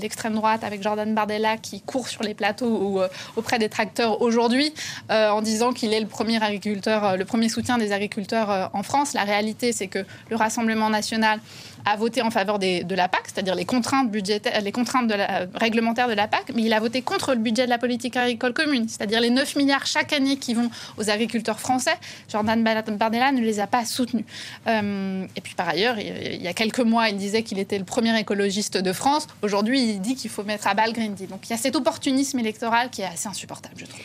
L'extrême 0.00 0.34
droite 0.34 0.64
avec 0.64 0.82
Jordan 0.82 1.14
Bardella 1.14 1.56
qui 1.56 1.80
court 1.80 2.08
sur 2.08 2.22
les 2.22 2.34
plateaux 2.34 2.66
ou 2.68 3.00
auprès 3.36 3.58
des 3.58 3.68
tracteurs 3.68 4.22
aujourd'hui 4.22 4.72
en 5.08 5.42
disant 5.42 5.72
qu'il 5.72 5.92
est 5.92 6.00
le 6.00 6.06
premier 6.06 6.42
agriculteur, 6.42 7.16
le 7.16 7.24
premier 7.24 7.48
soutien 7.48 7.78
des 7.78 7.92
agriculteurs 7.92 8.70
en 8.72 8.82
France. 8.82 9.12
La 9.12 9.24
réalité, 9.24 9.72
c'est 9.72 9.88
que 9.88 10.04
le 10.30 10.36
Rassemblement 10.36 10.90
national 10.90 11.40
a 11.84 11.96
voté 11.96 12.22
en 12.22 12.30
faveur 12.30 12.58
de 12.58 12.94
la 12.94 13.08
PAC, 13.08 13.22
c'est-à-dire 13.26 13.54
les 13.54 13.64
contraintes 13.64 14.10
budgétaires, 14.10 14.60
les 14.60 14.72
contraintes 14.72 15.12
réglementaires 15.54 16.08
de 16.08 16.14
la 16.14 16.28
PAC, 16.28 16.52
mais 16.54 16.62
il 16.62 16.72
a 16.72 16.80
voté 16.80 17.02
contre 17.02 17.32
le 17.32 17.38
budget 17.38 17.64
de 17.64 17.70
la 17.70 17.78
politique 17.78 18.16
agricole 18.16 18.52
commune, 18.52 18.88
c'est-à-dire 18.88 19.20
les 19.20 19.30
9 19.30 19.56
milliards 19.56 19.86
chaque 19.86 20.12
année 20.12 20.36
qui 20.36 20.54
vont 20.54 20.70
aux 20.98 21.10
agriculteurs 21.10 21.60
français. 21.60 21.96
Jordan 22.30 22.62
Bardella 22.62 23.32
ne 23.32 23.40
les 23.40 23.60
a 23.60 23.66
pas 23.66 23.84
soutenus. 23.84 24.24
Euh, 24.66 25.26
et 25.36 25.40
puis 25.40 25.54
par 25.54 25.68
ailleurs, 25.68 25.98
il 25.98 26.42
y 26.42 26.48
a 26.48 26.52
quelques 26.52 26.80
mois, 26.80 27.08
il 27.08 27.16
disait 27.16 27.42
qu'il 27.42 27.58
était 27.58 27.78
le 27.78 27.84
premier 27.84 28.18
écologiste 28.18 28.76
de 28.76 28.92
France. 28.92 29.26
Aujourd'hui, 29.42 29.82
il 29.82 30.00
dit 30.00 30.14
qu'il 30.14 30.30
faut 30.30 30.44
mettre 30.44 30.66
à 30.66 30.74
bas 30.74 30.86
le 30.86 30.92
Green 30.92 31.14
Deal. 31.14 31.28
Donc 31.28 31.40
il 31.46 31.50
y 31.50 31.54
a 31.54 31.58
cet 31.58 31.76
opportunisme 31.76 32.38
électoral 32.38 32.90
qui 32.90 33.02
est 33.02 33.06
assez 33.06 33.28
insupportable, 33.28 33.74
je 33.76 33.86
trouve. 33.86 34.00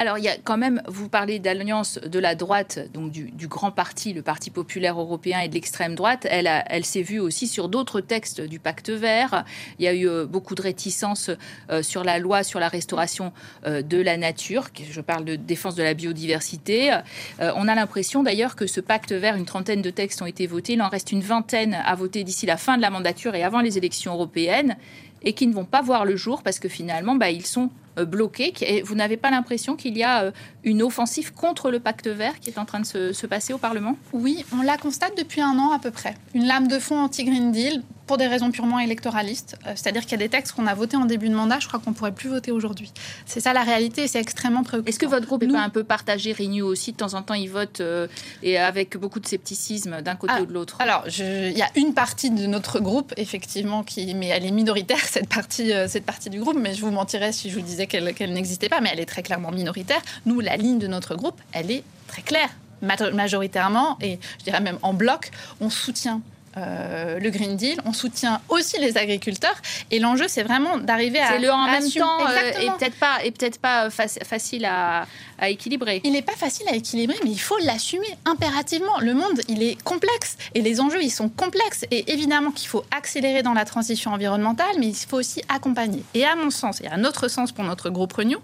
Alors, 0.00 0.16
il 0.16 0.24
y 0.24 0.28
a 0.28 0.36
quand 0.42 0.56
même, 0.56 0.80
vous 0.88 1.10
parlez 1.10 1.38
d'alliance 1.40 1.98
de 1.98 2.18
la 2.18 2.34
droite, 2.34 2.78
donc 2.94 3.12
du, 3.12 3.48
grand 3.48 3.70
parti, 3.70 4.14
le 4.14 4.22
Parti 4.22 4.48
populaire 4.48 4.98
européen 4.98 5.40
et 5.40 5.48
de 5.48 5.52
l'extrême 5.52 5.94
droite. 5.94 6.26
Elle, 6.30 6.86
s'est 6.86 7.02
vue 7.02 7.18
aussi 7.18 7.46
sur 7.46 7.68
d'autres 7.68 8.00
textes 8.00 8.40
du 8.40 8.58
pacte 8.58 8.88
vert. 8.88 9.44
Il 9.78 9.84
y 9.84 9.88
a 9.88 9.92
eu 9.92 10.08
euh, 10.08 10.24
beaucoup 10.24 10.54
de 10.54 10.62
réticences 10.62 11.30
euh, 11.68 11.82
sur 11.82 12.02
la 12.02 12.18
loi 12.18 12.44
sur 12.44 12.60
la 12.60 12.68
restauration 12.68 13.34
euh, 13.66 13.82
de 13.82 14.00
la 14.00 14.16
nature. 14.16 14.68
Je 14.90 15.02
parle 15.02 15.26
de 15.26 15.36
défense 15.36 15.74
de 15.74 15.82
la 15.82 15.92
biodiversité. 15.92 16.96
on 17.38 17.68
a 17.68 17.74
l'impression 17.74 18.22
d'ailleurs 18.22 18.56
que 18.56 18.66
ce 18.66 18.80
pacte 18.80 19.12
vert, 19.12 19.36
une 19.36 19.44
trentaine 19.44 19.82
de 19.82 19.90
textes 19.90 20.22
ont 20.22 20.26
été 20.26 20.46
votés. 20.46 20.72
Il 20.72 20.82
en 20.82 20.88
reste 20.88 21.12
une 21.12 21.20
vingtaine 21.20 21.74
à 21.74 21.94
voter 21.94 22.24
d'ici 22.24 22.46
la 22.46 22.56
fin 22.56 22.78
de 22.78 22.82
la 22.82 22.88
mandature 22.88 23.34
et 23.34 23.42
avant 23.42 23.60
les 23.60 23.76
élections 23.76 24.14
européennes 24.14 24.78
et 25.22 25.34
qui 25.34 25.46
ne 25.46 25.52
vont 25.52 25.66
pas 25.66 25.82
voir 25.82 26.06
le 26.06 26.16
jour 26.16 26.42
parce 26.42 26.58
que 26.58 26.70
finalement, 26.70 27.16
bah, 27.16 27.30
ils 27.30 27.44
sont 27.44 27.68
euh, 27.98 28.04
bloqués. 28.04 28.52
Et 28.60 28.82
vous 28.82 28.94
n'avez 28.94 29.16
pas 29.16 29.30
l'impression 29.30 29.76
qu'il 29.76 29.96
y 29.96 30.02
a 30.02 30.24
euh, 30.24 30.30
une 30.64 30.82
offensive 30.82 31.32
contre 31.32 31.70
le 31.70 31.80
pacte 31.80 32.08
vert 32.08 32.38
qui 32.40 32.50
est 32.50 32.58
en 32.58 32.64
train 32.64 32.80
de 32.80 32.86
se 33.12 33.26
passer 33.26 33.52
au 33.52 33.58
Parlement? 33.58 33.96
Oui, 34.12 34.44
on 34.52 34.62
la 34.62 34.76
constate 34.76 35.16
depuis 35.16 35.40
un 35.40 35.58
an 35.58 35.72
à 35.72 35.78
peu 35.78 35.90
près. 35.90 36.14
Une 36.34 36.46
lame 36.46 36.68
de 36.68 36.78
fond 36.78 36.98
anti-Green 36.98 37.52
Deal 37.52 37.82
pour 38.10 38.18
des 38.18 38.26
raisons 38.26 38.50
purement 38.50 38.80
électoralistes. 38.80 39.56
Euh, 39.68 39.74
c'est-à-dire 39.76 40.02
qu'il 40.02 40.10
y 40.10 40.14
a 40.16 40.18
des 40.18 40.28
textes 40.28 40.50
qu'on 40.56 40.66
a 40.66 40.74
votés 40.74 40.96
en 40.96 41.04
début 41.04 41.28
de 41.28 41.34
mandat, 41.36 41.60
je 41.60 41.68
crois 41.68 41.78
qu'on 41.78 41.90
ne 41.90 41.94
pourrait 41.94 42.10
plus 42.10 42.28
voter 42.28 42.50
aujourd'hui. 42.50 42.90
C'est 43.24 43.38
ça 43.38 43.52
la 43.52 43.62
réalité 43.62 44.02
et 44.02 44.08
c'est 44.08 44.18
extrêmement 44.18 44.64
préoccupant. 44.64 44.88
Est-ce 44.88 44.98
que 44.98 45.06
votre 45.06 45.28
groupe 45.28 45.44
n'est 45.44 45.52
pas 45.52 45.62
un 45.62 45.68
peu 45.68 45.84
partagé 45.84 46.32
Renew 46.32 46.62
aussi? 46.64 46.90
De 46.90 46.96
temps 46.96 47.14
en 47.14 47.22
temps, 47.22 47.34
ils 47.34 47.48
votent 47.48 47.80
euh, 47.80 48.08
et 48.42 48.58
avec 48.58 48.96
beaucoup 48.96 49.20
de 49.20 49.28
scepticisme 49.28 50.02
d'un 50.02 50.16
côté 50.16 50.32
ah, 50.36 50.42
ou 50.42 50.46
de 50.46 50.52
l'autre 50.52 50.78
Alors, 50.80 51.04
il 51.06 51.56
y 51.56 51.62
a 51.62 51.68
une 51.76 51.94
partie 51.94 52.32
de 52.32 52.46
notre 52.46 52.80
groupe, 52.80 53.14
effectivement, 53.16 53.84
qui, 53.84 54.12
mais 54.16 54.26
elle 54.26 54.44
est 54.44 54.50
minoritaire, 54.50 55.04
cette 55.04 55.28
partie, 55.28 55.72
euh, 55.72 55.86
cette 55.86 56.04
partie 56.04 56.30
du 56.30 56.40
groupe, 56.40 56.56
mais 56.58 56.74
je 56.74 56.80
vous 56.80 56.90
mentirais 56.90 57.30
si 57.30 57.48
je 57.48 57.54
vous 57.54 57.64
disais 57.64 57.86
qu'elle 57.86 58.32
n'existait 58.32 58.68
pas, 58.68 58.80
mais 58.80 58.90
elle 58.92 58.98
est 58.98 59.06
très 59.06 59.22
clairement 59.22 59.52
minoritaire. 59.52 60.02
Nous, 60.26 60.40
la 60.40 60.56
ligne 60.56 60.80
de 60.80 60.88
notre 60.88 61.14
groupe, 61.14 61.40
elle 61.52 61.70
est 61.70 61.84
très 62.08 62.22
claire 62.22 62.50
majoritairement, 62.82 63.98
et 64.00 64.18
je 64.40 64.44
dirais 64.44 64.60
même 64.60 64.78
en 64.82 64.94
bloc, 64.94 65.30
on 65.60 65.70
soutient 65.70 66.22
euh, 66.56 67.20
le 67.20 67.30
Green 67.30 67.56
Deal, 67.56 67.80
on 67.84 67.92
soutient 67.92 68.40
aussi 68.48 68.78
les 68.78 68.96
agriculteurs. 68.96 69.54
Et 69.90 70.00
l'enjeu, 70.00 70.26
c'est 70.26 70.42
vraiment 70.42 70.78
d'arriver 70.78 71.20
à. 71.20 71.28
C'est 71.28 71.38
le 71.38 71.50
en 71.50 71.66
même 71.66 71.88
temps 71.90 72.26
euh, 72.26 72.60
et 72.60 72.66
peut-être 72.66 72.98
pas, 72.98 73.24
et 73.24 73.30
peut-être 73.30 73.60
pas 73.60 73.88
facile 73.90 74.64
à, 74.64 75.06
équilibrer. 75.48 76.00
Il 76.04 76.12
n'est 76.12 76.22
pas 76.22 76.36
facile 76.36 76.68
à 76.68 76.74
équilibrer, 76.74 77.16
mais 77.24 77.30
il 77.30 77.40
faut 77.40 77.58
l'assumer 77.64 78.06
impérativement. 78.24 78.98
Le 79.00 79.14
monde, 79.14 79.40
il 79.48 79.62
est 79.62 79.80
complexe 79.82 80.36
et 80.54 80.60
les 80.60 80.80
enjeux, 80.80 81.02
ils 81.02 81.10
sont 81.10 81.28
complexes. 81.28 81.84
Et 81.90 82.12
évidemment 82.12 82.50
qu'il 82.50 82.68
faut 82.68 82.84
accélérer 82.90 83.42
dans 83.42 83.54
la 83.54 83.64
transition 83.64 84.12
environnementale, 84.12 84.76
mais 84.78 84.88
il 84.88 84.94
faut 84.94 85.18
aussi 85.18 85.42
accompagner. 85.48 86.02
Et 86.14 86.24
à 86.24 86.36
mon 86.36 86.50
sens, 86.50 86.80
et 86.82 86.86
à 86.86 86.96
notre 86.96 87.28
sens 87.28 87.52
pour 87.52 87.64
notre 87.64 87.90
groupe 87.90 88.12
Renew, 88.12 88.38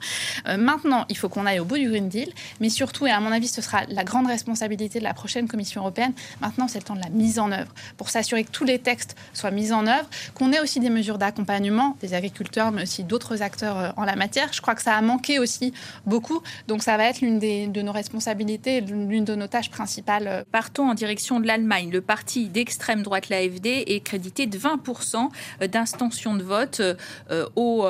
euh, 0.47 0.57
maintenant, 0.57 1.05
il 1.09 1.17
faut 1.17 1.29
qu'on 1.29 1.47
aille 1.47 1.61
au 1.61 1.65
bout 1.65 1.76
du 1.76 1.88
Green 1.88 2.09
Deal, 2.09 2.33
mais 2.61 2.71
surtout, 2.71 3.07
et 3.07 3.11
à 3.11 3.21
mon 3.21 3.33
avis, 3.33 3.49
ce 3.49 3.61
sera 3.61 3.85
la 3.88 4.05
grande 4.05 4.26
responsabilité 4.26 4.99
de 4.99 5.05
la 5.05 5.15
prochaine 5.15 5.49
Commission 5.49 5.83
européenne. 5.83 6.12
Maintenant, 6.41 6.69
c'est 6.69 6.79
le 6.79 6.85
temps 6.85 6.95
de 6.95 7.03
la 7.03 7.11
mise 7.11 7.38
en 7.38 7.53
œuvre 7.53 7.73
pour 7.97 8.11
s'assurer 8.11 8.45
que 8.45 8.50
tous 8.50 8.65
les 8.65 8.79
textes 8.79 9.17
soient 9.35 9.50
mis 9.50 9.73
en 9.73 9.87
œuvre, 9.87 10.09
qu'on 10.35 10.53
ait 10.53 10.61
aussi 10.61 10.81
des 10.81 10.91
mesures 10.91 11.19
d'accompagnement 11.19 11.97
des 12.00 12.15
agriculteurs, 12.15 12.73
mais 12.73 12.83
aussi 12.83 13.05
d'autres 13.05 13.43
acteurs 13.43 13.79
euh, 13.79 13.91
en 13.97 14.05
la 14.05 14.17
matière. 14.17 14.53
Je 14.53 14.61
crois 14.61 14.75
que 14.75 14.83
ça 14.83 14.95
a 14.95 15.03
manqué 15.03 15.38
aussi 15.38 15.73
beaucoup, 16.07 16.43
donc 16.69 16.83
ça 16.87 16.97
va 16.97 17.09
être 17.09 17.21
l'une 17.21 17.40
de 17.40 17.83
nos 17.83 17.90
responsabilités, 17.90 18.81
l'une 18.81 19.25
de 19.25 19.35
nos 19.35 19.49
tâches 19.49 19.71
principales. 19.71 20.28
Euh. 20.28 20.45
Partons 20.52 20.88
en 20.88 20.95
direction 20.95 21.40
de 21.40 21.47
l'Allemagne. 21.49 21.90
Le 21.90 22.00
parti 22.00 22.49
d'extrême 22.49 23.02
droite, 23.02 23.28
l'AFD, 23.28 23.66
est 23.88 24.05
crédité 24.05 24.47
de 24.47 24.57
20% 24.57 25.28
d'intention 25.66 26.37
de 26.37 26.45
vote 26.45 26.81
euh, 26.81 27.47
aux, 27.57 27.88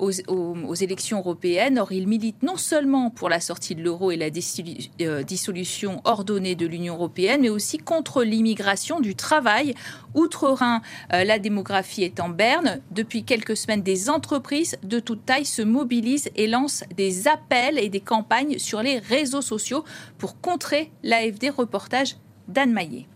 aux, 0.00 0.74
élections 0.74 1.18
européennes. 1.18 1.78
Or, 1.78 1.92
il 1.92 2.08
milite 2.08 2.42
non 2.42 2.56
seulement 2.56 3.10
pour 3.10 3.28
la 3.28 3.38
sortie 3.38 3.76
de 3.76 3.82
l'euro 3.82 4.10
et 4.10 4.16
la 4.16 4.30
dissolution 4.30 6.00
ordonnée 6.02 6.56
de 6.56 6.66
l'Union 6.66 6.94
européenne, 6.94 7.42
mais 7.42 7.48
aussi 7.48 7.78
contre 7.78 8.24
l'immigration 8.24 8.98
du 8.98 9.14
travail 9.14 9.76
Outre-Rhin, 10.14 10.82
euh, 11.12 11.24
la 11.24 11.38
démographie 11.38 12.02
est 12.02 12.20
en 12.20 12.28
berne. 12.28 12.80
Depuis 12.90 13.24
quelques 13.24 13.56
semaines, 13.56 13.82
des 13.82 14.10
entreprises 14.10 14.76
de 14.82 14.98
toute 14.98 15.24
taille 15.24 15.44
se 15.44 15.62
mobilisent 15.62 16.30
et 16.36 16.46
lancent 16.46 16.84
des 16.96 17.28
appels 17.28 17.78
et 17.78 17.88
des 17.88 18.00
campagnes 18.00 18.31
sur 18.58 18.82
les 18.82 18.98
réseaux 18.98 19.42
sociaux 19.42 19.84
pour 20.18 20.40
contrer 20.40 20.90
l'AFD. 21.02 21.50
Reportage 21.50 22.16
d'Anne 22.48 22.72
Maillet. 22.72 23.06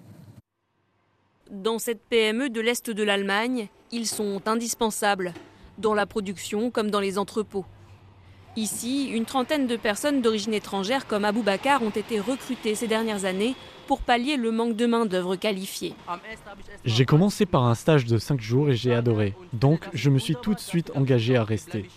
Dans 1.50 1.78
cette 1.78 2.02
PME 2.02 2.50
de 2.50 2.60
l'Est 2.60 2.90
de 2.90 3.02
l'Allemagne, 3.02 3.68
ils 3.92 4.06
sont 4.06 4.42
indispensables, 4.46 5.32
dans 5.78 5.94
la 5.94 6.06
production 6.06 6.70
comme 6.70 6.90
dans 6.90 7.00
les 7.00 7.18
entrepôts. 7.18 7.64
Ici, 8.56 9.10
une 9.10 9.26
trentaine 9.26 9.66
de 9.66 9.76
personnes 9.76 10.22
d'origine 10.22 10.54
étrangère 10.54 11.06
comme 11.06 11.24
Abou 11.24 11.42
Bakar 11.42 11.82
ont 11.82 11.90
été 11.90 12.18
recrutées 12.18 12.74
ces 12.74 12.88
dernières 12.88 13.26
années 13.26 13.54
pour 13.86 14.00
pallier 14.00 14.36
le 14.36 14.50
manque 14.50 14.76
de 14.76 14.86
main-d'œuvre 14.86 15.36
qualifiée. 15.36 15.94
J'ai 16.84 17.04
commencé 17.04 17.44
par 17.46 17.64
un 17.64 17.74
stage 17.74 18.06
de 18.06 18.18
5 18.18 18.40
jours 18.40 18.70
et 18.70 18.74
j'ai 18.74 18.94
adoré. 18.94 19.34
Donc, 19.52 19.84
je 19.92 20.10
me 20.10 20.18
suis 20.18 20.36
tout 20.36 20.54
de 20.54 20.60
suite 20.60 20.90
engagé 20.94 21.36
à 21.36 21.44
rester. 21.44 21.88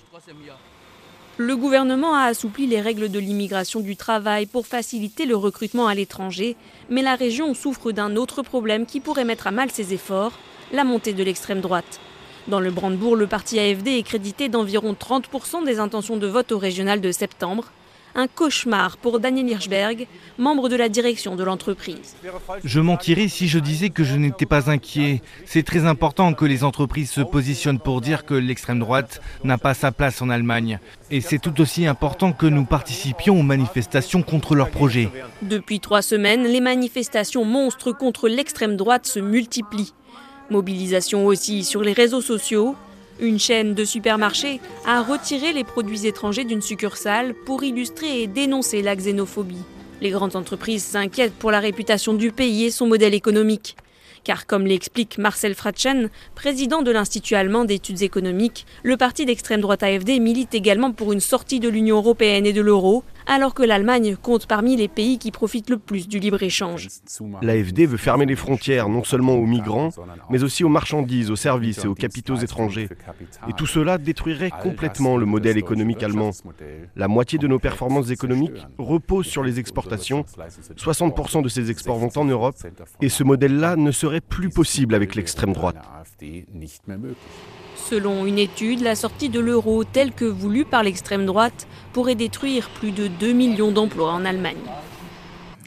Le 1.42 1.56
gouvernement 1.56 2.16
a 2.16 2.24
assoupli 2.24 2.68
les 2.68 2.82
règles 2.82 3.08
de 3.08 3.18
l'immigration 3.18 3.80
du 3.80 3.96
travail 3.96 4.46
pour 4.46 4.68
faciliter 4.68 5.26
le 5.26 5.38
recrutement 5.38 5.88
à 5.88 5.96
l'étranger, 5.96 6.58
mais 6.90 7.02
la 7.02 7.16
région 7.16 7.54
souffre 7.54 7.94
d'un 7.94 8.18
autre 8.18 8.42
problème 8.42 8.86
qui 8.86 9.00
pourrait 9.00 9.24
mettre 9.24 9.48
à 9.48 9.52
mal 9.52 9.72
ses 9.72 9.94
efforts, 9.94 10.34
la 10.74 10.84
montée 10.84 11.14
de 11.14 11.24
l'extrême 11.24 11.62
droite. 11.62 12.02
Dans 12.50 12.60
le 12.60 12.72
Brandebourg, 12.72 13.16
le 13.16 13.26
parti 13.26 13.58
AFD 13.58 13.88
est 13.88 14.04
crédité 14.04 14.50
d'environ 14.50 14.92
30% 14.92 15.64
des 15.64 15.80
intentions 15.80 16.18
de 16.18 16.28
vote 16.28 16.52
au 16.52 16.58
régional 16.58 17.00
de 17.00 17.14
septembre. 17.14 17.72
Un 18.20 18.28
cauchemar 18.28 18.98
pour 18.98 19.22
Daniel 19.22 19.48
Hirschberg, 19.48 20.06
membre 20.38 20.68
de 20.68 20.76
la 20.76 20.90
direction 20.90 21.38
de 21.38 21.44
l'entreprise. 21.46 22.18
Je 22.66 22.82
mentirais 22.82 23.30
si 23.30 23.48
je 23.48 23.60
disais 23.60 23.92
que 23.92 24.04
je 24.04 24.18
n'étais 24.18 24.46
pas 24.46 24.70
inquiet. 24.70 25.22
C'est 25.46 25.64
très 25.64 25.86
important 25.86 26.34
que 26.34 26.44
les 26.44 26.66
entreprises 26.66 27.12
se 27.12 27.22
positionnent 27.22 27.80
pour 27.80 28.02
dire 28.02 28.26
que 28.26 28.34
l'extrême 28.34 28.80
droite 28.80 29.22
n'a 29.46 29.58
pas 29.58 29.74
sa 29.74 29.94
place 29.94 30.22
en 30.22 30.30
Allemagne. 30.30 30.80
Et 31.12 31.22
c'est 31.22 31.40
tout 31.40 31.62
aussi 31.62 31.88
important 31.88 32.34
que 32.34 32.46
nous 32.46 32.66
participions 32.66 33.40
aux 33.40 33.44
manifestations 33.44 34.22
contre 34.22 34.54
leurs 34.54 34.70
projets. 34.70 35.10
Depuis 35.42 35.80
trois 35.80 36.02
semaines, 36.02 36.44
les 36.44 36.60
manifestations 36.60 37.46
monstres 37.46 37.94
contre 37.94 38.28
l'extrême 38.28 38.76
droite 38.76 39.08
se 39.08 39.22
multiplient. 39.22 39.94
Mobilisation 40.50 41.26
aussi 41.26 41.64
sur 41.64 41.84
les 41.84 41.94
réseaux 41.94 42.20
sociaux. 42.20 42.76
Une 43.22 43.38
chaîne 43.38 43.74
de 43.74 43.84
supermarchés 43.84 44.62
a 44.86 45.02
retiré 45.02 45.52
les 45.52 45.66
produits 45.66 46.08
étrangers 46.08 46.46
d'une 46.46 46.62
succursale 46.62 47.34
pour 47.34 47.64
illustrer 47.64 48.22
et 48.22 48.28
dénoncer 48.28 48.82
la 48.82 48.96
xénophobie. 48.96 49.66
Les 50.00 50.10
grandes 50.10 50.38
entreprises 50.38 50.84
s'inquiètent 50.86 51.34
pour 51.34 51.52
la 51.52 51.60
réputation 51.60 52.14
du 52.14 52.32
pays 52.32 52.64
et 52.64 52.72
son 52.72 52.88
modèle 52.88 53.14
économique. 53.14 53.76
Car 54.24 54.46
comme 54.46 54.66
l'explique 54.66 55.18
Marcel 55.18 55.54
Fratchen, 55.54 56.10
président 56.34 56.82
de 56.82 56.92
l'Institut 56.92 57.36
allemand 57.36 57.66
d'études 57.66 58.04
économiques, 58.04 58.66
le 58.84 58.96
parti 58.96 59.26
d'extrême 59.26 59.62
droite 59.62 59.84
AFD 59.84 60.20
milite 60.20 60.54
également 60.54 60.94
pour 60.94 61.12
une 61.12 61.20
sortie 61.20 61.60
de 61.60 61.68
l'Union 61.68 61.98
européenne 61.98 62.46
et 62.46 62.54
de 62.54 62.62
l'euro, 62.62 63.04
alors 63.30 63.54
que 63.54 63.62
l'Allemagne 63.62 64.18
compte 64.22 64.48
parmi 64.48 64.76
les 64.76 64.88
pays 64.88 65.20
qui 65.20 65.30
profitent 65.32 65.70
le 65.70 65.78
plus 65.78 66.08
du 66.08 66.18
libre-échange. 66.18 66.88
L'AFD 67.44 67.86
veut 67.86 67.98
fermer 67.98 68.26
les 68.26 68.36
frontières 68.36 68.90
non 68.90 69.04
seulement 69.04 69.36
aux 69.36 69.46
migrants, 69.46 69.92
mais 70.32 70.44
aussi 70.44 70.64
aux 70.64 70.70
marchandises, 70.70 71.30
aux 71.30 71.36
services 71.36 71.86
et 71.86 71.88
aux 71.88 71.94
capitaux 71.94 72.36
étrangers. 72.36 72.90
Et 73.48 73.54
tout 73.54 73.68
cela 73.68 74.00
détruirait 74.00 74.50
complètement 74.50 75.16
le 75.16 75.28
modèle 75.28 75.58
économique 75.58 76.02
allemand. 76.02 76.32
La 76.96 77.08
moitié 77.08 77.38
de 77.38 77.48
nos 77.48 77.60
performances 77.60 78.10
économiques 78.10 78.66
reposent 78.80 79.28
sur 79.28 79.44
les 79.44 79.60
exportations. 79.60 80.26
60% 80.76 81.44
de 81.44 81.50
ces 81.50 81.70
exports 81.70 81.98
vont 81.98 82.10
en 82.16 82.26
Europe. 82.26 82.56
Et 83.00 83.10
ce 83.10 83.24
modèle-là 83.24 83.76
ne 83.76 83.92
serait 83.92 84.22
plus 84.22 84.50
possible 84.50 84.96
avec 84.96 85.14
l'extrême 85.14 85.54
droite. 85.54 85.78
Selon 87.88 88.26
une 88.26 88.38
étude, 88.38 88.82
la 88.82 88.96
sortie 88.96 89.30
de 89.30 89.40
l'euro 89.40 89.84
telle 89.84 90.12
que 90.12 90.26
voulue 90.26 90.66
par 90.66 90.84
l'extrême 90.84 91.26
droite 91.26 91.68
pourrait 91.94 92.16
détruire 92.16 92.70
plus 92.70 92.92
de 92.92 93.08
2 93.08 93.32
millions 93.32 93.72
d'emplois 93.72 94.12
en 94.12 94.26
Allemagne. 94.26 94.58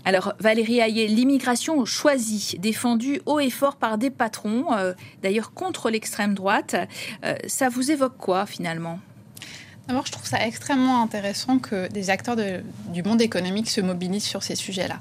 Alors 0.05 0.33
Valérie 0.41 0.81
Hayet, 0.81 1.07
l'immigration 1.07 1.85
choisie, 1.85 2.57
défendue 2.59 3.21
haut 3.27 3.39
et 3.39 3.51
fort 3.51 3.77
par 3.77 3.99
des 3.99 4.11
patrons, 4.11 4.73
euh, 4.73 4.95
d'ailleurs 5.23 5.53
contre 5.53 5.91
l'extrême 5.91 6.35
droite, 6.35 6.75
euh, 7.25 7.35
ça 7.47 7.69
vous 7.69 7.91
évoque 7.91 8.17
quoi 8.19 8.47
finalement? 8.47 8.99
D'abord, 9.89 10.07
je 10.07 10.13
trouve 10.13 10.27
ça 10.27 10.45
extrêmement 10.47 11.03
intéressant 11.03 11.59
que 11.59 11.89
des 11.89 12.11
acteurs 12.11 12.37
du 12.37 13.03
monde 13.03 13.21
économique 13.21 13.69
se 13.69 13.81
mobilisent 13.81 14.25
sur 14.25 14.43
ces 14.43 14.55
sujets-là. 14.55 15.01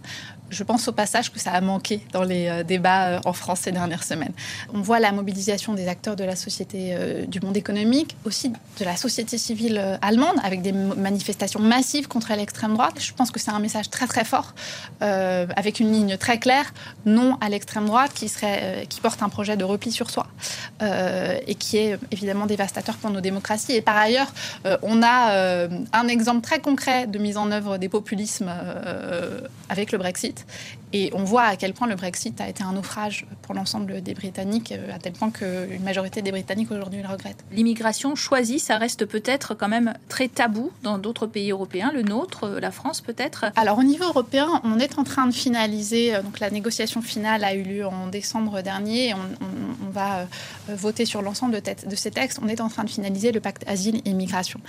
Je 0.52 0.64
pense 0.64 0.88
au 0.88 0.92
passage 0.92 1.32
que 1.32 1.40
ça 1.40 1.52
a 1.52 1.62
manqué 1.62 2.02
dans 2.12 2.24
les 2.24 2.48
euh, 2.48 2.64
débats 2.64 3.08
euh, 3.08 3.20
en 3.26 3.34
France 3.34 3.62
ces 3.62 3.72
dernières 3.72 4.04
semaines. 4.04 4.34
On 4.74 4.82
voit 4.82 5.00
la 5.00 5.12
mobilisation 5.12 5.74
des 5.74 5.88
acteurs 5.88 6.16
de 6.16 6.24
la 6.24 6.36
société 6.36 6.90
euh, 6.92 7.26
du 7.26 7.40
monde 7.40 7.58
économique, 7.58 8.16
aussi 8.26 8.50
de 8.50 8.86
la 8.86 8.98
société 8.98 9.38
civile 9.38 9.98
allemande, 10.02 10.36
avec 10.44 10.62
des 10.62 10.74
manifestations 10.74 11.60
massives 11.60 12.08
contre 12.08 12.34
l'extrême 12.34 12.74
droite. 12.74 12.96
Je 13.00 13.14
pense 13.14 13.32
que 13.32 13.40
c'est 13.40 13.52
un 13.52 13.60
message 13.60 13.90
très 13.90 14.08
très 14.08 14.26
fort, 14.26 14.54
avec 15.00 15.80
une 15.80 15.92
ligne 15.92 16.18
très 16.18 16.38
claire, 16.40 16.74
non 17.06 17.38
à 17.40 17.50
l'extrême 17.50 17.86
droite, 17.86 18.12
qui, 18.14 18.28
serait, 18.28 18.86
qui 18.90 19.00
porte 19.00 19.24
un 19.24 19.30
projet 19.30 19.56
de 19.56 19.64
repli 19.64 19.92
sur 19.92 20.10
soi, 20.10 20.28
et 20.82 21.56
qui 21.56 21.78
est 21.78 21.98
évidemment 22.12 22.46
dévastateur 22.46 22.98
pour 22.98 23.10
nos 23.12 23.22
démocraties. 23.22 23.74
Et 23.74 23.82
par 23.82 23.98
ailleurs, 23.98 24.34
on 24.82 25.02
a 25.04 25.68
un 25.94 26.08
exemple 26.08 26.42
très 26.42 26.60
concret 26.60 27.08
de 27.08 27.20
mise 27.20 27.38
en 27.38 27.52
œuvre 27.52 27.78
des 27.78 27.90
populismes 27.90 28.52
avec 29.70 29.92
le 29.92 29.98
Brexit. 29.98 30.41
Et 30.94 31.10
on 31.14 31.24
voit 31.24 31.44
à 31.44 31.56
quel 31.56 31.74
point 31.74 31.88
le 31.88 31.96
Brexit 31.96 32.40
a 32.42 32.50
été 32.50 32.64
un 32.64 32.74
naufrage 32.74 33.26
pour 33.44 33.56
l'ensemble 33.56 34.02
des 34.02 34.14
Britanniques, 34.14 34.74
euh, 34.74 34.94
à 34.94 35.00
tel 35.00 35.14
point 35.14 35.32
qu'une 35.32 35.84
majorité 35.84 36.22
des 36.22 36.32
Britanniques 36.32 36.72
aujourd'hui 36.72 37.02
le 37.02 37.08
regrettent. 37.08 37.46
L'immigration 37.52 38.16
choisie, 38.16 38.60
ça 38.60 38.78
reste 38.78 39.06
peut-être 39.06 39.54
quand 39.54 39.70
même 39.70 39.94
très 40.10 40.28
tabou 40.28 40.72
dans 40.84 40.98
d'autres 40.98 41.28
pays 41.28 41.52
européens, 41.52 41.92
le 41.94 42.02
nôtre, 42.02 42.46
euh, 42.46 42.60
la 42.60 42.72
France 42.72 43.00
peut-être? 43.00 43.46
Alors 43.56 43.78
au 43.78 43.84
niveau 43.84 44.06
européen, 44.06 44.62
on 44.66 44.80
est 44.80 45.00
en 45.00 45.04
train 45.04 45.28
de 45.28 45.34
finaliser, 45.34 46.14
euh, 46.14 46.22
donc 46.22 46.40
la 46.40 46.50
négociation 46.50 47.02
finale 47.02 47.46
a 47.46 47.54
eu 47.54 47.64
lieu 47.64 47.86
en 47.86 48.08
décembre 48.08 48.62
dernier, 48.62 49.14
on, 49.14 49.92
va 49.92 50.26
voter 50.70 51.06
sur 51.06 51.22
l'ensemble 51.22 51.60
de, 51.60 51.90
de, 51.90 51.96
ces 51.98 52.12
textes, 52.12 52.40
on 52.42 52.48
est 52.48 52.62
en 52.62 52.70
train 52.70 52.86
de 52.86 52.90
finaliser 52.90 53.34
le 53.34 53.42
pacte 53.42 53.66
asile 53.68 54.02
et 54.06 54.14
migration. 54.14 54.62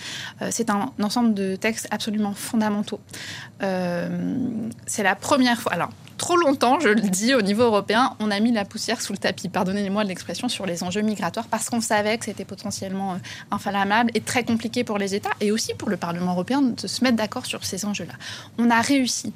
C'est 0.51 0.69
un 0.69 0.91
ensemble 1.01 1.33
de 1.33 1.55
textes 1.55 1.87
absolument 1.93 2.35
fondamentaux. 2.35 2.99
C'est 3.61 5.03
la 5.05 5.15
première 5.15 5.62
alors 5.71 5.91
trop 6.23 6.37
longtemps, 6.37 6.79
je 6.79 6.89
le 6.89 7.01
dis, 7.01 7.35
au 7.35 7.43
niveau 7.43 7.65
européen, 7.65 8.15
on 8.21 8.31
a 8.31 8.39
mis 8.39 8.53
la 8.53 8.65
poussière 8.65 9.01
sous 9.01 9.13
le 9.13 9.19
tapis, 9.19 9.49
pardonnez-moi 9.49 10.05
l'expression, 10.05 10.49
sur 10.49 10.67
les 10.67 10.85
enjeux 10.85 11.01
migratoires, 11.01 11.49
parce 11.49 11.69
qu'on 11.69 11.81
savait 11.81 12.17
que 12.17 12.27
c'était 12.27 12.45
potentiellement 12.45 13.15
euh, 13.15 13.17
inflammable 13.51 14.13
et 14.15 14.21
très 14.21 14.45
compliqué 14.45 14.85
pour 14.85 14.99
les 14.99 15.17
États 15.17 15.33
et 15.41 15.51
aussi 15.51 15.75
pour 15.75 15.91
le 15.91 15.97
Parlement 15.97 16.33
européen 16.33 16.63
de 16.63 16.87
se 16.87 17.03
mettre 17.03 17.17
d'accord 17.17 17.45
sur 17.45 17.65
ces 17.65 17.85
enjeux-là. 17.85 18.13
On 18.57 18.71
a 18.71 18.81
réussi 18.81 19.33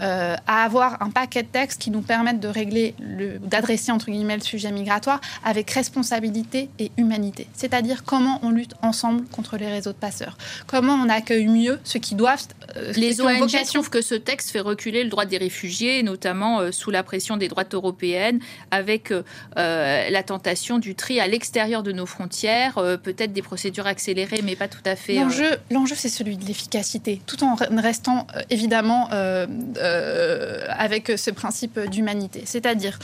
euh, 0.00 0.36
à 0.46 0.62
avoir 0.62 1.02
un 1.02 1.10
paquet 1.10 1.42
de 1.42 1.48
textes 1.48 1.80
qui 1.80 1.90
nous 1.90 2.02
permettent 2.02 2.40
de 2.40 2.46
régler, 2.46 2.94
d'adresser 3.42 3.90
entre 3.90 4.06
guillemets 4.06 4.36
le 4.36 4.42
sujet 4.42 4.70
migratoire 4.70 5.20
avec 5.44 5.68
responsabilité 5.72 6.70
et 6.78 6.92
humanité. 6.96 7.48
C'est-à-dire 7.52 8.04
comment 8.04 8.38
on 8.44 8.50
lutte 8.50 8.74
ensemble 8.82 9.24
contre 9.32 9.56
les 9.56 9.68
réseaux 9.68 9.92
de 9.92 9.98
passeurs, 9.98 10.38
comment 10.68 10.94
on 10.94 11.08
accueille 11.08 11.48
mieux 11.48 11.80
ceux 11.82 11.98
qui 11.98 12.14
doivent. 12.14 12.46
Euh, 12.76 12.92
les 12.92 13.20
ONG 13.20 13.50
trouvent 13.66 13.90
que 13.90 14.02
ce 14.02 14.14
texte 14.14 14.50
fait 14.50 14.60
reculer 14.60 15.04
le 15.04 15.10
droit 15.10 15.24
des 15.24 15.38
réfugiés, 15.38 16.02
notamment 16.02 16.60
euh, 16.60 16.72
sous 16.72 16.90
la 16.90 17.02
pression 17.02 17.36
des 17.36 17.48
droites 17.48 17.74
européennes, 17.74 18.40
avec 18.70 19.10
euh, 19.10 19.22
la 19.56 20.22
tentation 20.22 20.78
du 20.78 20.94
tri 20.94 21.20
à 21.20 21.26
l'extérieur 21.26 21.82
de 21.82 21.92
nos 21.92 22.06
frontières, 22.06 22.74
peut-être 23.02 23.32
des 23.32 23.42
procédures 23.42 23.86
accélérées, 23.86 24.42
mais 24.42 24.56
pas 24.56 24.68
tout 24.68 24.82
à 24.84 24.96
fait. 24.96 25.14
L'enjeu, 25.14 25.56
l'enjeu 25.70 25.94
c'est 25.96 26.08
celui 26.08 26.36
de 26.36 26.44
l'efficacité, 26.44 27.20
tout 27.26 27.42
en 27.44 27.54
restant 27.54 28.26
évidemment 28.50 29.08
avec 29.10 31.12
ce 31.16 31.30
principe 31.30 31.78
d'humanité. 31.80 32.42
C'est-à-dire 32.44 32.98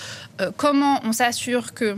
comment 0.57 1.01
on 1.05 1.13
s'assure 1.13 1.75
que 1.75 1.97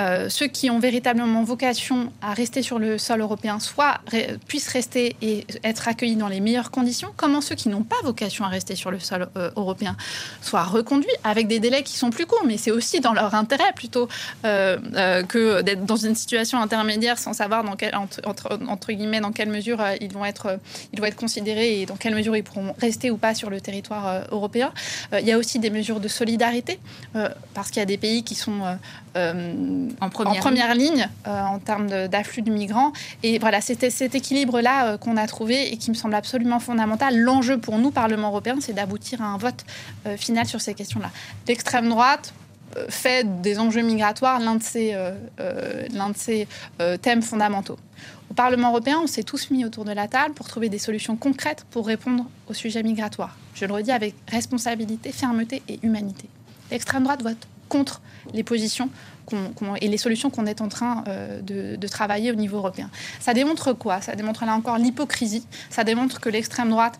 euh, 0.00 0.28
ceux 0.28 0.46
qui 0.46 0.70
ont 0.70 0.78
véritablement 0.78 1.44
vocation 1.44 2.12
à 2.22 2.32
rester 2.32 2.62
sur 2.62 2.78
le 2.78 2.96
sol 2.96 3.20
européen 3.20 3.60
soit 3.60 4.00
puissent 4.48 4.68
rester 4.68 5.16
et 5.20 5.46
être 5.62 5.88
accueillis 5.88 6.16
dans 6.16 6.28
les 6.28 6.40
meilleures 6.40 6.70
conditions, 6.70 7.10
comment 7.16 7.40
ceux 7.40 7.54
qui 7.54 7.68
n'ont 7.68 7.82
pas 7.82 7.96
vocation 8.02 8.44
à 8.44 8.48
rester 8.48 8.76
sur 8.76 8.90
le 8.90 8.98
sol 8.98 9.28
euh, 9.36 9.50
européen 9.56 9.96
soient 10.40 10.64
reconduits 10.64 11.10
avec 11.24 11.48
des 11.48 11.60
délais 11.60 11.82
qui 11.82 11.98
sont 11.98 12.10
plus 12.10 12.24
courts, 12.24 12.44
mais 12.46 12.56
c'est 12.56 12.70
aussi 12.70 13.00
dans 13.00 13.12
leur 13.12 13.34
intérêt 13.34 13.72
plutôt 13.74 14.08
euh, 14.44 15.22
que 15.24 15.60
d'être 15.62 15.84
dans 15.84 15.96
une 15.96 16.14
situation 16.14 16.60
intermédiaire 16.60 17.18
sans 17.18 17.34
savoir 17.34 17.62
dans 17.64 17.76
entre, 18.24 18.92
guillemets 18.92 19.20
dans 19.20 19.32
quelle 19.32 19.50
mesure 19.50 19.82
ils 20.00 20.12
vont 20.12 20.24
être 20.24 20.58
ils 20.92 21.00
vont 21.00 21.06
être 21.06 21.16
considérés 21.16 21.80
et 21.80 21.86
dans 21.86 21.96
quelle 21.96 22.14
mesure 22.14 22.36
ils 22.36 22.44
pourront 22.44 22.74
rester 22.78 23.10
ou 23.10 23.16
pas 23.16 23.34
sur 23.34 23.50
le 23.50 23.60
territoire 23.60 24.24
européen. 24.30 24.72
il 25.12 25.26
y 25.26 25.32
a 25.32 25.38
aussi 25.38 25.58
des 25.58 25.70
mesures 25.70 26.00
de 26.00 26.08
solidarité 26.08 26.78
parce 27.54 27.70
qu'il 27.70 27.80
y 27.80 27.82
a 27.82 27.86
des 27.86 27.98
pays 27.98 28.22
qui 28.22 28.34
sont 28.34 28.62
en 29.16 30.08
première, 30.08 30.74
ligne, 30.74 31.08
euh, 31.26 31.42
en 31.42 31.58
termes 31.58 31.88
d'afflux 32.08 32.42
de, 32.42 32.50
migrants. 32.50 32.92
Et 33.22 33.38
voilà, 33.38 33.60
c'était 33.60 33.90
cet 33.90 34.14
équilibre-là 34.14 34.86
euh, 34.86 34.98
qu'on 34.98 35.16
a 35.16 35.26
trouvé 35.26 35.72
et 35.72 35.76
qui 35.76 35.90
me 35.90 35.96
semble 35.96 36.14
absolument 36.14 36.60
fondamental. 36.60 37.18
L'enjeu 37.18 37.58
pour 37.58 37.78
nous, 37.78 37.90
Parlement 37.90 38.28
européen, 38.28 38.56
c'est 38.60 38.72
d'aboutir 38.72 39.22
à 39.22 39.26
un 39.26 39.38
vote 39.38 39.64
euh, 40.06 40.16
final 40.16 40.46
sur 40.46 40.60
ces 40.60 40.74
questions-là. 40.74 41.10
L'extrême 41.48 41.88
droite 41.88 42.32
fait 42.88 43.42
des 43.42 43.58
enjeux 43.58 43.82
migratoires 43.82 44.38
l'un 44.38 44.54
de 44.54 44.62
ses, 44.62 44.92
l'un 45.92 46.10
de 46.10 46.16
ses 46.16 46.46
thèmes 47.02 47.20
fondamentaux. 47.20 47.76
Au 48.30 48.34
Parlement 48.34 48.68
européen, 48.68 49.00
on 49.02 49.08
s'est 49.08 49.24
tous 49.24 49.50
mis 49.50 49.64
autour 49.64 49.84
de 49.84 49.90
la 49.90 50.06
table 50.06 50.34
pour 50.34 50.46
trouver 50.46 50.68
des 50.68 50.78
solutions 50.78 51.16
concrètes 51.16 51.66
pour 51.72 51.84
répondre 51.88 52.26
au 52.48 52.54
sujet 52.54 52.84
migratoire. 52.84 53.36
Je 53.56 53.64
le 53.64 53.74
redis 53.74 53.90
avec 53.90 54.14
responsabilité, 54.28 55.10
fermeté 55.10 55.64
et 55.66 55.80
humanité. 55.82 56.28
L'extrême 56.70 57.02
droite 57.02 57.24
vote 57.24 57.48
contre 57.70 58.02
les 58.34 58.42
positions 58.42 58.90
et 59.80 59.88
les 59.88 59.96
solutions 59.96 60.28
qu'on 60.28 60.46
est 60.46 60.60
en 60.60 60.68
train 60.68 61.04
euh, 61.06 61.40
de, 61.40 61.86
travailler 61.86 62.32
au 62.32 62.34
niveau 62.34 62.58
européen. 62.58 62.90
Ça 63.20 63.32
démontre 63.32 63.72
quoi? 63.72 64.00
Ça 64.00 64.14
démontre 64.14 64.44
là 64.44 64.54
encore 64.54 64.76
l'hypocrisie. 64.76 65.46
Ça 65.70 65.84
démontre 65.84 66.20
que 66.20 66.28
l'extrême 66.28 66.70
droite 66.70 66.98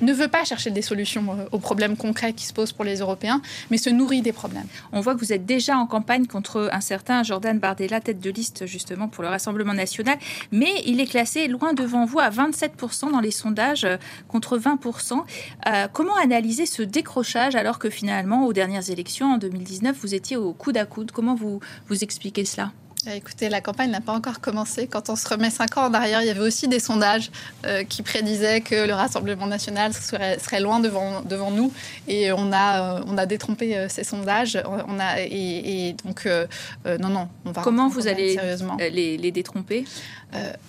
ne 0.00 0.12
veut 0.12 0.28
pas 0.28 0.44
chercher 0.44 0.70
des 0.70 0.82
solutions 0.82 1.24
euh, 1.30 1.44
aux 1.52 1.58
problèmes 1.58 1.96
concrets 1.96 2.32
qui 2.32 2.46
se 2.46 2.52
posent 2.52 2.72
pour 2.72 2.84
les 2.84 2.98
Européens, 2.98 3.40
mais 3.70 3.78
se 3.78 3.90
nourrit 3.90 4.22
des 4.22 4.32
problèmes. 4.32 4.66
On 4.92 5.00
voit 5.00 5.14
que 5.14 5.20
vous 5.20 5.32
êtes 5.32 5.46
déjà 5.46 5.76
en 5.76 5.86
campagne 5.86 6.26
contre 6.26 6.68
un 6.72 6.80
certain 6.80 7.22
Jordan 7.22 7.58
Bardella, 7.58 8.00
tête 8.00 8.20
de 8.20 8.30
liste 8.30 8.66
justement 8.66 9.08
pour 9.08 9.22
le 9.22 9.28
Rassemblement 9.28 9.74
national, 9.74 10.18
mais 10.52 10.72
il 10.86 11.00
est 11.00 11.06
classé 11.06 11.48
loin 11.48 11.72
devant 11.72 12.04
vous 12.04 12.20
à 12.20 12.30
27% 12.30 13.12
dans 13.12 13.20
les 13.20 13.30
sondages 13.30 13.84
euh, 13.84 13.96
contre 14.28 14.58
20%. 14.58 15.22
Euh, 15.66 15.88
comment 15.92 16.16
analyser 16.16 16.66
ce 16.66 16.82
décrochage 16.82 17.54
alors 17.54 17.78
que 17.78 17.90
finalement, 17.90 18.46
aux 18.46 18.52
dernières 18.52 18.90
élections 18.90 19.34
en 19.34 19.38
2019, 19.38 19.96
vous 20.00 20.14
étiez 20.14 20.36
au 20.36 20.52
coude 20.52 20.76
à 20.76 20.86
coude? 20.86 21.10
Comment 21.12 21.34
vous, 21.34 21.60
vous 21.88 22.04
expliquez 22.04 22.44
cela? 22.44 22.72
Écoutez, 23.08 23.48
la 23.48 23.60
campagne 23.60 23.90
n'a 23.90 24.00
pas 24.00 24.12
encore 24.12 24.40
commencé. 24.40 24.86
Quand 24.86 25.08
on 25.08 25.16
se 25.16 25.26
remet 25.28 25.50
cinq 25.50 25.76
ans 25.78 25.86
en 25.86 25.94
arrière, 25.94 26.22
il 26.22 26.26
y 26.26 26.30
avait 26.30 26.40
aussi 26.40 26.68
des 26.68 26.80
sondages 26.80 27.30
euh, 27.64 27.82
qui 27.84 28.02
prédisaient 28.02 28.60
que 28.60 28.86
le 28.86 28.92
Rassemblement 28.92 29.46
national 29.46 29.94
serait, 29.94 30.38
serait, 30.38 30.60
loin 30.60 30.80
devant, 30.80 31.22
devant 31.22 31.50
nous. 31.50 31.72
Et 32.08 32.30
on 32.32 32.52
a, 32.52 32.98
euh, 32.98 33.04
on 33.06 33.16
a 33.16 33.26
détrompé 33.26 33.76
euh, 33.76 33.88
ces 33.88 34.04
sondages. 34.04 34.62
On 34.66 35.00
a, 35.00 35.20
et, 35.20 35.94
donc, 36.04 36.28
non, 36.86 37.08
non, 37.08 37.28
on 37.44 37.52
va 37.52 37.62
Comment 37.62 37.88
vous 37.88 38.06
allez 38.06 38.38
les, 38.78 39.16
les 39.16 39.32
détromper? 39.32 39.84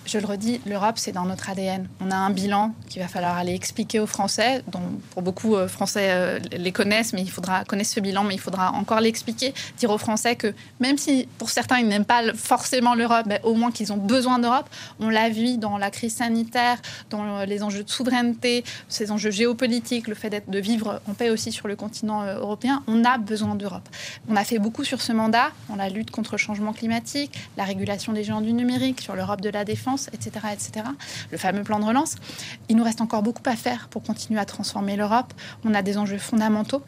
Je 0.06 0.18
le 0.18 0.26
redis, 0.26 0.60
l'Europe, 0.66 0.98
c'est 0.98 1.12
dans 1.12 1.24
notre 1.24 1.48
ADN. 1.48 1.88
On 2.00 2.10
a 2.10 2.16
un 2.16 2.30
bilan 2.30 2.74
qu'il 2.88 3.00
va 3.00 3.08
falloir 3.08 3.36
aller 3.36 3.54
expliquer 3.54 4.00
aux 4.00 4.06
Français, 4.06 4.62
dont 4.66 4.80
pour 5.10 5.22
beaucoup 5.22 5.56
Français 5.68 6.40
les 6.50 6.72
connaissent, 6.72 7.12
mais 7.12 7.22
il 7.22 7.30
faudra 7.30 7.64
connaître 7.64 7.90
ce 7.90 8.00
bilan, 8.00 8.24
mais 8.24 8.34
il 8.34 8.40
faudra 8.40 8.72
encore 8.72 9.00
l'expliquer, 9.00 9.54
dire 9.78 9.90
aux 9.90 9.98
Français 9.98 10.34
que 10.34 10.52
même 10.80 10.98
si 10.98 11.28
pour 11.38 11.50
certains 11.50 11.78
ils 11.78 11.86
n'aiment 11.86 12.04
pas 12.04 12.21
forcément 12.34 12.94
l'Europe, 12.94 13.26
mais 13.26 13.40
au 13.42 13.54
moins 13.54 13.70
qu'ils 13.70 13.92
ont 13.92 13.96
besoin 13.96 14.38
d'Europe. 14.38 14.68
On 15.00 15.08
l'a 15.08 15.28
vu 15.28 15.58
dans 15.58 15.78
la 15.78 15.90
crise 15.90 16.14
sanitaire, 16.16 16.78
dans 17.10 17.44
les 17.44 17.62
enjeux 17.62 17.84
de 17.84 17.90
souveraineté, 17.90 18.64
ces 18.88 19.10
enjeux 19.10 19.30
géopolitiques, 19.30 20.08
le 20.08 20.14
fait 20.14 20.42
de 20.48 20.58
vivre 20.58 21.00
en 21.08 21.14
paix 21.14 21.30
aussi 21.30 21.52
sur 21.52 21.68
le 21.68 21.76
continent 21.76 22.22
euh, 22.22 22.38
européen. 22.38 22.82
On 22.86 23.04
a 23.04 23.18
besoin 23.18 23.54
d'Europe. 23.54 23.88
On 24.28 24.36
a 24.36 24.44
fait 24.44 24.58
beaucoup 24.58 24.84
sur 24.84 25.00
ce 25.00 25.12
mandat, 25.12 25.50
dans 25.68 25.76
la 25.76 25.88
lutte 25.88 26.10
contre 26.10 26.32
le 26.32 26.38
changement 26.38 26.72
climatique, 26.72 27.38
la 27.56 27.64
régulation 27.64 28.12
des 28.12 28.24
géants 28.24 28.40
du 28.40 28.52
numérique, 28.52 29.00
sur 29.00 29.14
l'Europe 29.14 29.40
de 29.40 29.50
la 29.50 29.64
défense, 29.64 30.08
etc., 30.12 30.30
etc. 30.52 30.86
Le 31.30 31.38
fameux 31.38 31.62
plan 31.62 31.78
de 31.78 31.84
relance. 31.84 32.16
Il 32.68 32.76
nous 32.76 32.84
reste 32.84 33.00
encore 33.00 33.22
beaucoup 33.22 33.42
à 33.46 33.56
faire 33.56 33.88
pour 33.88 34.02
continuer 34.02 34.40
à 34.40 34.44
transformer 34.44 34.96
l'Europe. 34.96 35.32
On 35.64 35.74
a 35.74 35.82
des 35.82 35.98
enjeux 35.98 36.18
fondamentaux. 36.18 36.82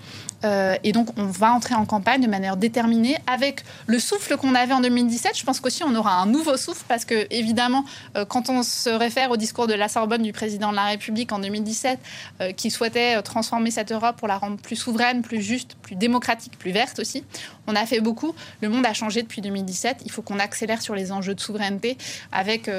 Euh, 0.44 0.76
et 0.84 0.92
donc, 0.92 1.08
on 1.16 1.26
va 1.26 1.52
entrer 1.52 1.74
en 1.74 1.84
campagne 1.84 2.22
de 2.22 2.28
manière 2.28 2.56
déterminée 2.56 3.16
avec 3.26 3.64
le 3.86 3.98
souffle 3.98 4.36
qu'on 4.36 4.54
avait 4.54 4.74
en 4.74 4.80
2017 4.80 5.23
je 5.34 5.44
pense 5.44 5.60
qu'aussi 5.60 5.82
on 5.84 5.94
aura 5.94 6.20
un 6.20 6.26
nouveau 6.26 6.56
souffle 6.56 6.84
parce 6.88 7.04
que, 7.04 7.26
évidemment, 7.30 7.84
euh, 8.16 8.24
quand 8.24 8.50
on 8.50 8.62
se 8.62 8.90
réfère 8.90 9.30
au 9.30 9.36
discours 9.36 9.66
de 9.66 9.74
la 9.74 9.88
Sorbonne 9.88 10.22
du 10.22 10.32
président 10.32 10.70
de 10.70 10.76
la 10.76 10.86
République 10.86 11.32
en 11.32 11.38
2017, 11.38 11.98
euh, 12.40 12.52
qui 12.52 12.70
souhaitait 12.70 13.16
euh, 13.16 13.22
transformer 13.22 13.70
cette 13.70 13.92
Europe 13.92 14.16
pour 14.16 14.28
la 14.28 14.38
rendre 14.38 14.56
plus 14.58 14.76
souveraine, 14.76 15.22
plus 15.22 15.40
juste, 15.40 15.76
plus 15.82 15.96
démocratique, 15.96 16.58
plus 16.58 16.72
verte 16.72 16.98
aussi, 16.98 17.24
on 17.66 17.74
a 17.74 17.86
fait 17.86 18.00
beaucoup. 18.00 18.34
Le 18.60 18.68
monde 18.68 18.84
a 18.84 18.92
changé 18.92 19.22
depuis 19.22 19.40
2017. 19.40 20.02
Il 20.04 20.10
faut 20.10 20.22
qu'on 20.22 20.38
accélère 20.38 20.82
sur 20.82 20.94
les 20.94 21.12
enjeux 21.12 21.34
de 21.34 21.40
souveraineté 21.40 21.96
avec, 22.30 22.70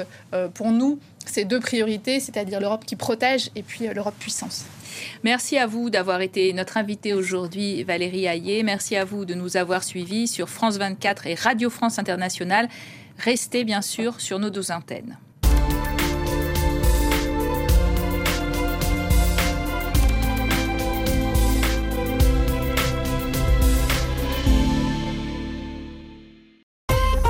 pour 0.54 0.70
nous, 0.70 1.00
ces 1.26 1.44
deux 1.44 1.58
priorités, 1.58 2.20
c'est-à-dire 2.20 2.60
l'Europe 2.60 2.84
qui 2.84 2.94
protège 2.94 3.50
et 3.56 3.62
puis 3.62 3.88
l'Europe 3.88 4.14
puissance. 4.18 4.64
Merci 5.22 5.58
à 5.58 5.66
vous 5.66 5.90
d'avoir 5.90 6.20
été 6.20 6.52
notre 6.52 6.76
invité 6.76 7.14
aujourd'hui, 7.14 7.82
Valérie 7.84 8.26
Hayé. 8.26 8.62
Merci 8.62 8.96
à 8.96 9.04
vous 9.04 9.24
de 9.24 9.34
nous 9.34 9.56
avoir 9.56 9.84
suivis 9.84 10.28
sur 10.28 10.48
France 10.48 10.76
24 10.76 11.26
et 11.26 11.34
Radio 11.34 11.70
France 11.70 11.98
Internationale. 11.98 12.68
Restez 13.18 13.64
bien 13.64 13.82
sûr 13.82 14.20
sur 14.20 14.38
nos 14.38 14.50
deux 14.50 14.70
antennes. 14.70 15.18